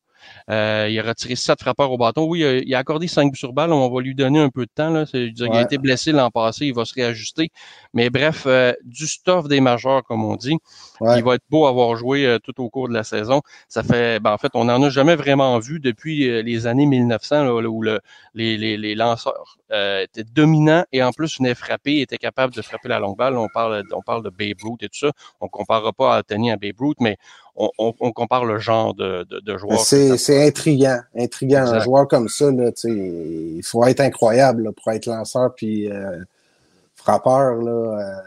[0.50, 2.26] Euh, il a retiré sept frappeurs au bâton.
[2.26, 3.72] Oui, il a, accordé cinq buts sur balle.
[3.72, 4.90] On va lui donner un peu de temps.
[4.90, 5.06] Là.
[5.14, 6.66] Il a été blessé l'an passé.
[6.66, 7.52] Il va se réajuster.
[7.94, 10.58] Mais bref, euh, du stuff des majeurs, comme on dit.
[11.02, 13.42] Il va être beau avoir joué euh, tout au cours de la saison.
[13.68, 17.48] Ça fait, ben, en fait, on n'en a jamais vraiment vu depuis les années 1900
[17.50, 18.00] où le,
[18.34, 22.90] les, les, les, lanceurs étaient dominants et en plus venaient frapper, étaient capables de frapper
[22.90, 23.38] la longue balle.
[23.38, 25.12] On parle, on parle de Babe Ruth et tout ça.
[25.42, 27.18] On comparera pas à Anthony à Babe Ruth, mais
[27.60, 29.80] on, compare le genre de, de, joueur.
[29.80, 31.66] C'est intriguant, intriguant.
[31.66, 36.20] Un joueur comme ça, là, il faut être incroyable pour être lanceur puis euh,
[36.96, 37.56] frappeur.
[37.56, 38.22] Là,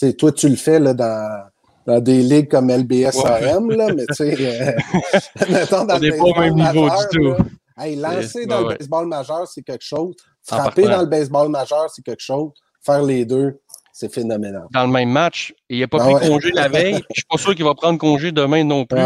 [0.00, 1.46] euh, toi, tu le fais là, dans,
[1.86, 6.86] dans des ligues comme LBSRM, là, mais tu sais, euh, dans le baseball même niveau
[6.86, 7.34] majeur, du tout.
[7.76, 10.14] Hey, lancer dans le baseball majeur, c'est quelque chose.
[10.42, 12.52] Frapper dans le baseball majeur, c'est quelque chose.
[12.80, 13.60] Faire les deux,
[13.98, 14.62] c'est phénoménal.
[14.72, 16.94] Dans le même match, il n'a pas ah pris congé la veille.
[17.10, 19.00] Je suis pas sûr qu'il va prendre congé demain non plus.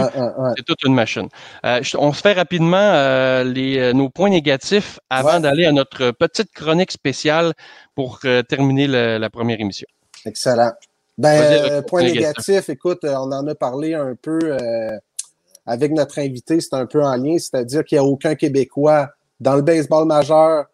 [0.54, 1.28] c'est toute une machine.
[1.64, 6.10] Euh, on se fait rapidement euh, les, euh, nos points négatifs avant d'aller à notre
[6.10, 7.54] petite chronique spéciale
[7.94, 9.86] pour terminer la première émission.
[10.26, 10.72] Excellent.
[11.16, 14.58] Ben, point négatif, écoute, on en a parlé un peu
[15.64, 19.08] avec notre invité, c'est un peu en lien, c'est-à-dire qu'il n'y a aucun Québécois
[19.40, 20.66] dans le baseball majeur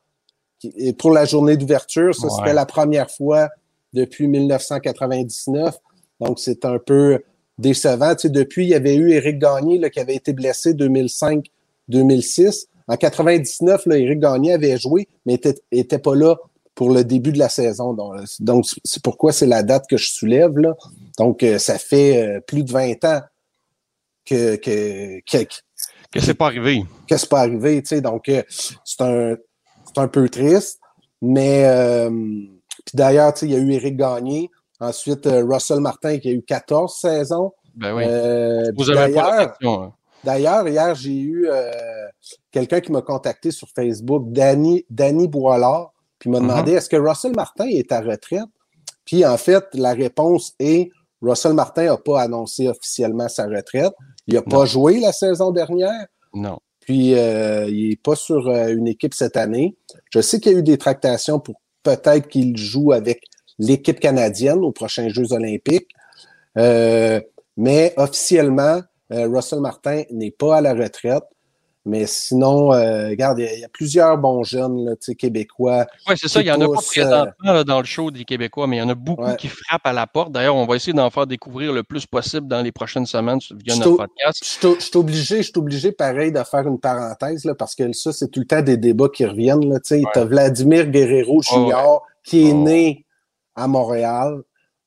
[0.99, 2.17] pour la journée d'ouverture.
[2.17, 3.49] Ça, c'était la première fois
[3.93, 5.77] depuis 1999.
[6.21, 7.21] Donc, c'est un peu
[7.59, 8.15] décevant.
[8.15, 12.67] Tu sais, depuis, il y avait eu Éric Gagné là, qui avait été blessé 2005-2006.
[12.87, 16.37] En 99, là, Éric Gagné avait joué, mais était, était pas là
[16.75, 17.97] pour le début de la saison.
[18.41, 20.57] Donc, c'est pourquoi c'est la date que je soulève.
[20.59, 20.77] Là.
[21.19, 23.21] Donc, euh, ça fait euh, plus de 20 ans
[24.25, 25.45] que, que, que,
[26.13, 26.85] que c'est pas arrivé.
[27.09, 28.01] Que c'est pas arrivé, tu sais.
[28.01, 29.37] Donc, euh, c'est un,
[29.97, 30.79] un peu triste.
[31.21, 31.65] Mais
[32.89, 34.51] puis d'ailleurs, il y a eu Éric Gagné.
[34.81, 37.53] Ensuite, euh, Russell Martin qui a eu 14 saisons.
[37.75, 38.05] Ben oui.
[38.07, 39.93] Euh, d'ailleurs, hein.
[40.25, 41.71] D'ailleurs, hier, j'ai eu euh,
[42.51, 47.33] quelqu'un qui m'a contacté sur Facebook, Danny, Danny Boilard, puis m'a demandé est-ce que Russell
[47.37, 48.49] Martin est à retraite?
[49.05, 50.89] Puis en fait, la réponse est
[51.21, 53.93] Russell Martin n'a pas annoncé officiellement sa retraite.
[54.27, 56.07] Il n'a pas joué la saison dernière.
[56.33, 56.59] Non.
[56.81, 59.77] Puis euh, il n'est pas sur une équipe cette année.
[60.11, 63.23] Je sais qu'il y a eu des tractations pour peut-être qu'il joue avec
[63.59, 65.89] l'équipe canadienne aux prochains Jeux olympiques.
[66.57, 67.21] Euh,
[67.57, 71.25] mais officiellement, Russell Martin n'est pas à la retraite.
[71.89, 75.87] Mais sinon, euh, regarde, il y, a plusieurs bons jeunes là, québécois.
[76.07, 76.43] Oui, c'est ça.
[76.43, 78.91] Il y en a pas présentement dans le show des Québécois, mais il y en
[78.91, 80.31] a beaucoup qui frappent à la porte.
[80.31, 83.77] D'ailleurs, on va essayer d'en faire découvrir le plus possible dans les prochaines semaines via
[83.77, 84.45] notre podcast.
[84.45, 88.29] Je suis obligé, je obligé, pareil, de faire une parenthèse, là, parce que ça, c'est
[88.29, 89.69] tout le temps des débats qui reviennent.
[89.69, 93.07] Là, Tu as Vladimir Guerrero Junior qui est né
[93.57, 94.43] à Montréal.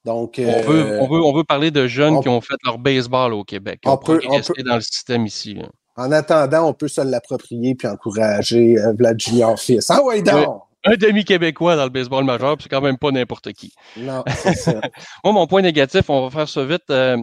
[0.05, 2.79] Donc, on, veut, euh, on, veut, on veut parler de jeunes qui ont fait leur
[2.79, 3.81] baseball au Québec.
[3.85, 5.57] On, peut, rester dans le système ici.
[6.01, 9.89] En attendant, on peut se l'approprier puis encourager euh, Vlad Junior fils.
[9.89, 10.61] Ah ouais, donc!
[10.83, 13.71] Un demi-québécois dans le baseball majeur, c'est quand même pas n'importe qui.
[13.97, 14.81] Non, c'est ça.
[15.23, 16.89] Moi, mon point négatif, on va faire ça vite.
[16.89, 17.17] Euh,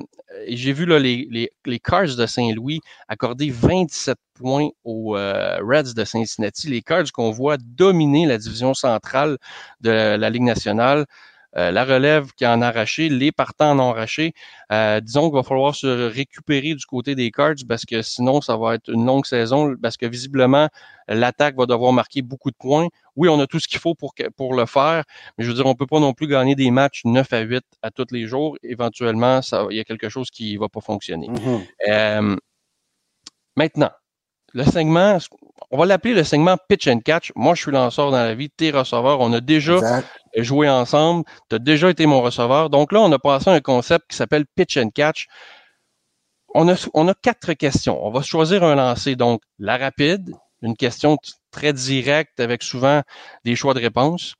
[0.47, 5.95] j'ai vu là, les, les, les Cards de Saint-Louis accorder 27 points aux euh, Reds
[5.97, 6.69] de Cincinnati.
[6.69, 9.39] Les Cards qu'on voit dominer la division centrale
[9.81, 11.05] de la Ligue nationale.
[11.57, 14.35] Euh, la relève qui en a arraché, les partants en ont arraché.
[14.71, 18.57] Euh, disons qu'il va falloir se récupérer du côté des Cards parce que sinon, ça
[18.57, 20.69] va être une longue saison parce que visiblement,
[21.09, 22.89] l'attaque va devoir marquer beaucoup de points.
[23.17, 25.05] Oui, on a tout ce qu'il faut pour, pour le faire,
[25.37, 27.65] mais je veux dire, on peut pas non plus gagner des matchs 9 à 8
[27.83, 28.57] à tous les jours.
[28.63, 31.29] Éventuellement, il y a quelque chose qui va pas fonctionner.
[31.29, 31.67] Mm-hmm.
[31.89, 32.37] Euh,
[33.57, 33.91] maintenant,
[34.55, 35.19] le segment,
[35.71, 37.33] on va l'appeler le segment pitch and catch.
[37.35, 39.21] Moi, je suis lanceur dans la vie, t'es receveur.
[39.21, 40.03] On a déjà
[40.37, 41.25] joué ensemble.
[41.51, 42.71] Tu as déjà été mon receveur.
[42.71, 45.27] Donc là, on a passé un concept qui s'appelle pitch and catch.
[46.55, 48.05] On a, on a quatre questions.
[48.05, 49.17] On va choisir un lancer.
[49.17, 51.19] Donc, la rapide, une question
[51.51, 53.03] très directe avec souvent
[53.45, 54.35] des choix de réponse.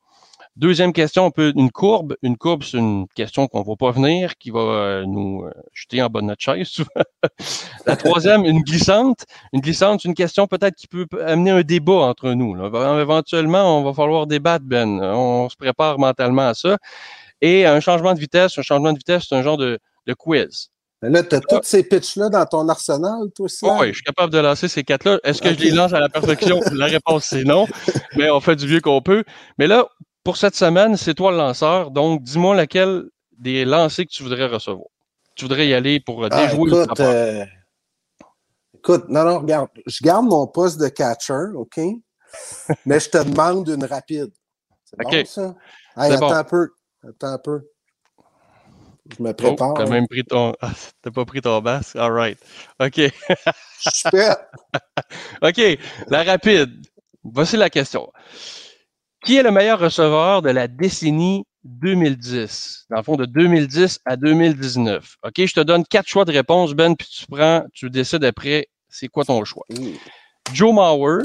[0.59, 2.17] Deuxième question, on peut une courbe.
[2.21, 5.51] Une courbe, c'est une question qu'on ne voit pas venir, qui va euh, nous euh,
[5.71, 6.83] jeter en bas de notre chaise.
[7.85, 9.23] la troisième, une glissante.
[9.53, 12.57] Une glissante, c'est une question peut-être qui peut amener un débat entre nous.
[12.57, 14.99] Éventuellement, on va falloir débattre, Ben.
[15.01, 16.77] On se prépare mentalement à ça.
[17.39, 19.79] Et un changement de vitesse, un changement de vitesse, c'est un genre de,
[20.17, 20.71] quiz.
[21.01, 23.63] là, tu as tous ces pitchs-là dans ton arsenal, toi aussi?
[23.63, 25.21] oui, je suis capable de lancer ces quatre-là.
[25.23, 26.59] Est-ce que je les lance à la perfection?
[26.73, 27.65] la réponse, c'est non.
[28.17, 29.23] Mais on fait du mieux qu'on peut.
[29.57, 29.87] Mais là,
[30.29, 31.89] pour cette semaine, c'est toi le lanceur.
[31.89, 33.05] Donc, dis-moi laquelle
[33.39, 34.85] des lancers que tu voudrais recevoir.
[35.35, 37.45] Tu voudrais y aller pour euh, ah, déjouer écoute, euh,
[38.75, 39.69] écoute, non, non, regarde.
[39.87, 41.79] Je garde mon poste de catcher, OK?
[42.85, 44.29] Mais je te demande une rapide.
[44.85, 45.55] C'est bon, ça?
[45.95, 46.69] attends un peu.
[47.03, 47.61] Attends un peu.
[49.17, 49.71] Je me prépare.
[49.71, 50.53] Oh, t'as même pris ton.
[50.61, 51.95] Ah, t'as pas pris ton basque?
[51.95, 52.37] All right.
[52.79, 52.97] OK.
[52.97, 54.09] Je suis.
[55.41, 55.79] OK.
[56.07, 56.85] La rapide.
[57.23, 58.11] Voici la question.
[59.23, 62.85] Qui est le meilleur receveur de la décennie 2010?
[62.89, 65.17] Dans le fond, de 2010 à 2019.
[65.23, 68.69] OK, je te donne quatre choix de réponse, Ben, puis tu prends, tu décides après,
[68.87, 69.65] c'est quoi ton choix.
[70.53, 71.23] Joe Mauer,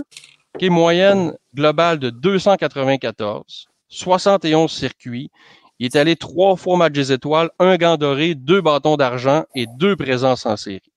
[0.59, 5.31] qui est moyenne globale de 294, 71 circuits.
[5.79, 9.45] Il est allé trois fois au match des étoiles, un gant doré, deux bâtons d'argent
[9.55, 10.93] et deux présences en série.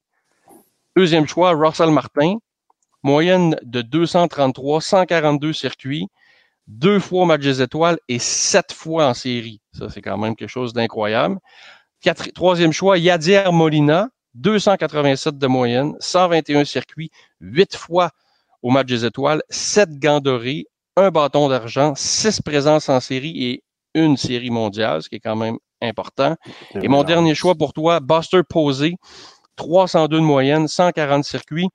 [0.96, 2.38] Deuxième choix, Russell Martin,
[3.04, 6.08] moyenne de 233, 142 circuits
[6.67, 9.62] deux fois au match des étoiles et sept fois en série.
[9.71, 11.38] Ça, c'est quand même quelque chose d'incroyable.
[12.36, 17.10] Troisième choix, Yadier Molina, 287 de moyenne, 121 circuits,
[17.41, 18.12] huit fois
[18.62, 23.63] au match des étoiles, sept gants dorés, un bâton d'argent, six présences en série et
[23.93, 26.36] une série mondiale, ce qui est quand même important.
[26.75, 28.95] Et mon dernier choix pour toi, Buster Posey,
[29.56, 31.69] 302 de moyenne, 140 circuits,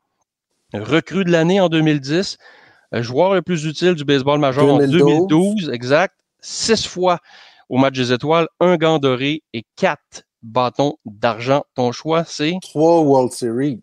[0.72, 2.61] recrue de l'année en 2010, euh,
[3.00, 6.14] joueur le plus utile du baseball majeur en 2012, exact.
[6.40, 7.20] Six fois
[7.68, 11.64] au match des étoiles, un gant doré et quatre bâtons d'argent.
[11.74, 12.54] Ton choix, c'est?
[12.60, 13.80] Trois World Series.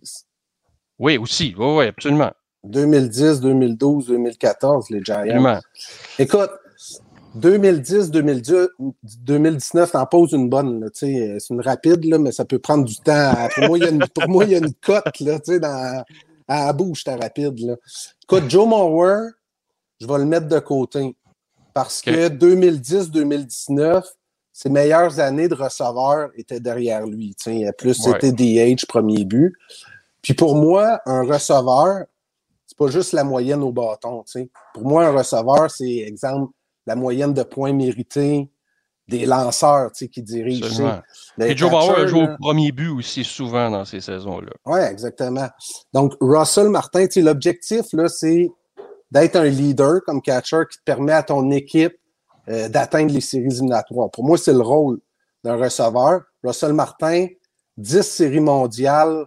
[1.00, 1.56] Oui, aussi.
[1.58, 2.32] Oui, oui, absolument.
[2.66, 5.22] 2010, 2012, 2014, les Giants.
[5.22, 5.60] Absolument.
[6.20, 6.52] Écoute,
[7.36, 10.90] 2010, 2019, t'en poses une bonne.
[10.94, 13.34] C'est une rapide, là, mais ça peut prendre du temps.
[13.56, 16.04] Pour moi, il y a une, pour moi, il y a une cote là, dans,
[16.50, 17.60] à la bouche, ta rapide.
[17.60, 17.76] Là.
[18.24, 19.30] Écoute, Joe Mower,
[20.02, 21.16] je vais le mettre de côté.
[21.74, 24.04] Parce que 2010-2019,
[24.52, 27.36] ses meilleures années de receveur étaient derrière lui.
[27.78, 29.56] Plus c'était DH, premier but.
[30.22, 32.06] Puis pour moi, un receveur,
[32.66, 34.26] c'est pas juste la moyenne au bâton.
[34.74, 36.52] Pour moi, un receveur, c'est, exemple,
[36.86, 38.50] la moyenne de points mérités,
[39.10, 41.02] des lanceurs qui dirigent.
[41.40, 44.52] Et Joe Bauer a joué au premier but aussi souvent dans ces saisons-là.
[44.66, 45.50] Oui, exactement.
[45.94, 48.48] Donc, Russell Martin, l'objectif, c'est
[49.12, 51.96] d'être un leader comme catcher qui te permet à ton équipe
[52.48, 54.12] euh, d'atteindre les séries éliminatoires.
[54.12, 55.00] Pour moi, c'est le rôle
[55.44, 56.22] d'un receveur.
[56.44, 57.28] Russell Martin,
[57.78, 59.26] 10 séries mondiales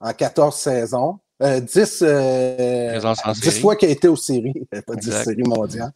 [0.00, 1.20] en 14 saisons.
[1.40, 4.52] 10, euh, 10 euh, fois qu'il a été aux séries,
[4.86, 5.92] pas 10 séries mondiales.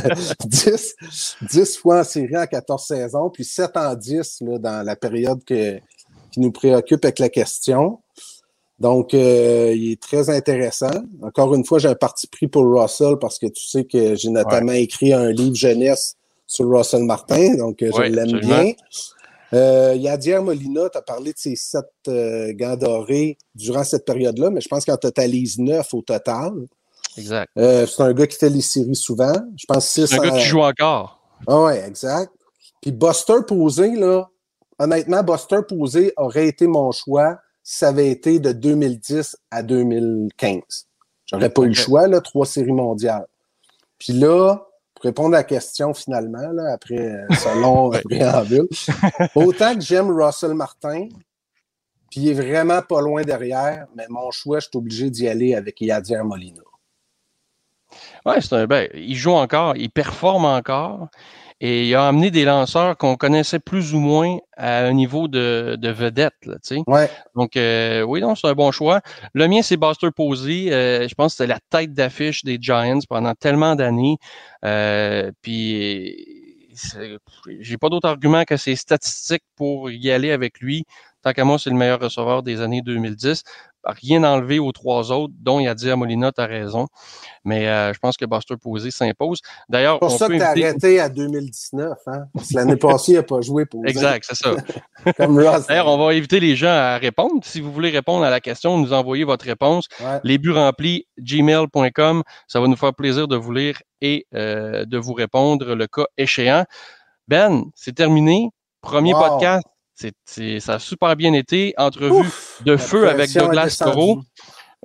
[0.46, 0.96] 10,
[1.50, 5.44] 10 fois en série en 14 saisons, puis 7 en 10 là, dans la période
[5.44, 5.76] que,
[6.30, 7.98] qui nous préoccupe avec la question.
[8.78, 10.90] Donc, euh, il est très intéressant.
[11.22, 14.30] Encore une fois, j'ai un parti pris pour Russell parce que tu sais que j'ai
[14.30, 16.16] notamment écrit un livre jeunesse
[16.46, 18.72] sur Russell Martin, donc je l'aime bien.
[19.52, 24.50] Euh, Yadier Molina, tu as parlé de ses sept euh, gants dorés durant cette période-là,
[24.50, 26.52] mais je pense qu'il en totalise neuf au total.
[27.16, 27.50] Exact.
[27.56, 29.34] Euh, c'est un gars qui fait les séries souvent.
[29.56, 31.20] Je pense C'est un gars qui joue encore.
[31.46, 32.32] Ah ouais, exact.
[32.80, 34.28] Puis Buster Posé, là,
[34.78, 40.62] honnêtement, Buster Posé aurait été mon choix si ça avait été de 2010 à 2015.
[41.26, 43.26] J'aurais pas eu le choix, là, trois séries mondiales.
[43.98, 44.65] Puis là,
[45.06, 48.68] répondre à la question finalement, là, après euh, ce long préambule,
[49.34, 51.08] autant que j'aime Russell Martin,
[52.10, 55.54] puis il est vraiment pas loin derrière, mais mon choix, je suis obligé d'y aller
[55.54, 56.62] avec Yadier Molina.
[58.24, 61.08] Oui, c'est un ben, il joue encore, il performe encore.
[61.60, 65.76] Et il a amené des lanceurs qu'on connaissait plus ou moins à un niveau de,
[65.80, 66.34] de vedette.
[66.44, 67.10] Là, ouais.
[67.34, 69.00] Donc, euh, oui, non, c'est un bon choix.
[69.32, 70.70] Le mien, c'est Buster Posey.
[70.70, 74.18] Euh, je pense que c'était la tête d'affiche des Giants pendant tellement d'années.
[74.66, 76.26] Euh, puis,
[77.60, 80.84] j'ai pas d'autre argument que ses statistiques pour y aller avec lui.
[81.22, 83.42] Tant qu'à moi, c'est le meilleur receveur des années 2010
[83.86, 86.86] rien enlevé aux trois autres, dont il a dit à Molina, tu as raison.
[87.44, 89.40] Mais euh, je pense que Buster Posey s'impose.
[89.68, 91.98] D'ailleurs, pour ça que tu as arrêté à 2019.
[92.06, 92.24] Hein?
[92.52, 93.88] L'année passée, il n'a pas joué Posey.
[93.88, 94.56] Exact, c'est ça.
[95.68, 97.40] D'ailleurs, on va éviter les gens à répondre.
[97.44, 99.86] Si vous voulez répondre à la question, nous envoyez votre réponse.
[100.24, 102.22] Les buts remplis, gmail.com.
[102.48, 106.06] Ça va nous faire plaisir de vous lire et euh, de vous répondre le cas
[106.18, 106.64] échéant.
[107.28, 108.50] Ben, c'est terminé.
[108.82, 109.66] Premier podcast
[109.96, 111.74] c'est, ça a super bien été.
[111.76, 112.28] Entrevue
[112.64, 114.20] de feu avec Douglas Toro.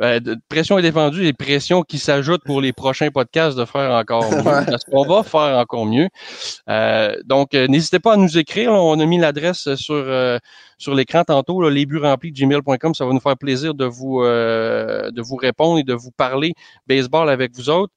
[0.02, 4.32] Euh, pression est défendue et pression qui s'ajoute pour les prochains podcasts de faire encore
[4.32, 4.42] mieux.
[4.44, 6.08] parce qu'on va faire encore mieux.
[6.70, 8.72] Euh, donc, euh, n'hésitez pas à nous écrire.
[8.72, 10.06] on a mis l'adresse sur
[10.78, 12.96] sur l'écran tantôt, là, les buts remplis gmail.com.
[12.96, 16.54] Ça va nous faire plaisir de vous de vous répondre et de vous parler
[16.88, 17.94] baseball avec vous autres.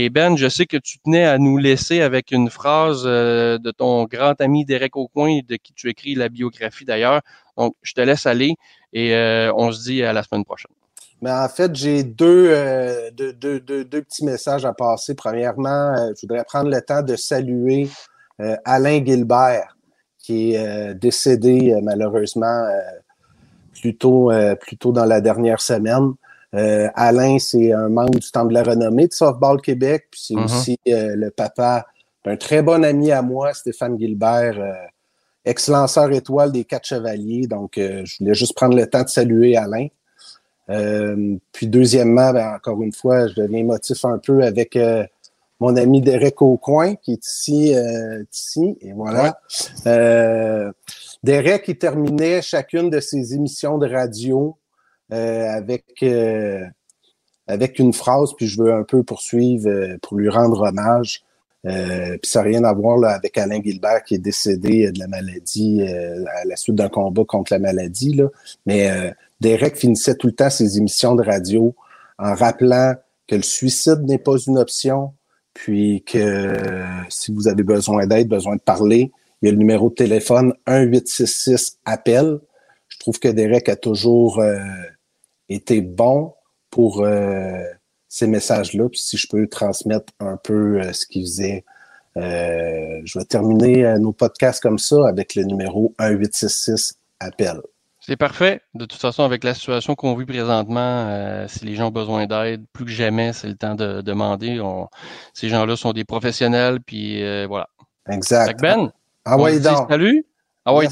[0.00, 3.72] Et Ben, je sais que tu tenais à nous laisser avec une phrase euh, de
[3.72, 7.20] ton grand ami Derek Aucoin, de qui tu écris la biographie d'ailleurs.
[7.56, 8.54] Donc, je te laisse aller
[8.92, 10.70] et euh, on se dit à la semaine prochaine.
[11.20, 13.32] Mais en fait, j'ai deux, euh, deux,
[14.02, 15.16] petits messages à passer.
[15.16, 17.88] Premièrement, je voudrais prendre le temps de saluer
[18.64, 19.76] Alain Gilbert,
[20.16, 22.68] qui est décédé malheureusement
[23.72, 24.30] plutôt
[24.78, 26.12] tôt, dans la dernière semaine.
[26.54, 30.34] Euh, Alain, c'est un membre du Temple de la renommée de Softball Québec, puis c'est
[30.34, 30.44] mm-hmm.
[30.44, 31.86] aussi euh, le papa
[32.24, 34.72] d'un très bon ami à moi, Stéphane Gilbert, euh,
[35.44, 37.46] ex-lanceur étoile des Quatre Chevaliers.
[37.46, 39.86] Donc, je voulais juste prendre le temps de saluer Alain.
[41.52, 44.78] puis deuxièmement, ben, encore une fois, je deviens émotif un peu avec
[45.60, 47.74] mon ami Derek Aucoin, qui est ici,
[48.30, 49.40] ici et voilà.
[51.22, 54.67] Derek, il terminait chacune de ses émissions de radio euh,
[55.10, 56.64] avec, euh,
[57.46, 61.22] avec une phrase, puis je veux un peu poursuivre euh, pour lui rendre hommage.
[61.64, 65.08] puis ça n'a rien à voir là, avec Alain Gilbert qui est décédé de la
[65.08, 68.14] maladie à la suite d'un combat contre la maladie.
[68.14, 68.28] Là.
[68.64, 71.74] Mais Derek finissait tout le temps ses émissions de radio
[72.18, 72.94] en rappelant
[73.26, 75.12] que le suicide n'est pas une option,
[75.52, 76.54] puis que
[77.10, 79.10] si vous avez besoin d'aide, besoin de parler,
[79.42, 82.38] il y a le numéro de téléphone 1866 appel.
[82.88, 84.40] Je trouve que Derek a toujours
[85.48, 86.34] était bon
[86.70, 87.62] pour euh,
[88.08, 88.88] ces messages-là.
[88.88, 91.64] Puis si je peux transmettre un peu euh, ce qu'il faisait,
[92.16, 97.60] euh, je vais terminer nos podcasts comme ça avec le numéro 1866 appel.
[98.00, 98.62] C'est parfait.
[98.74, 102.64] De toute façon, avec la situation qu'on vit présentement, si les gens ont besoin d'aide,
[102.72, 104.62] plus que jamais, c'est le temps de demander.
[105.34, 107.68] ces gens-là sont des professionnels, puis voilà.
[108.08, 108.58] Exact.
[108.62, 108.90] ben,
[109.26, 110.24] ah, ouais, salut.
[110.64, 110.86] Ah ouais,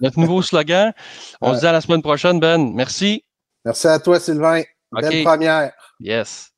[0.00, 0.92] notre nouveau slogan.
[1.40, 2.72] On se dit à la semaine prochaine, Ben.
[2.74, 3.24] Merci.
[3.64, 4.62] Merci à toi, Sylvain.
[4.92, 5.72] Belle première.
[6.00, 6.51] Yes.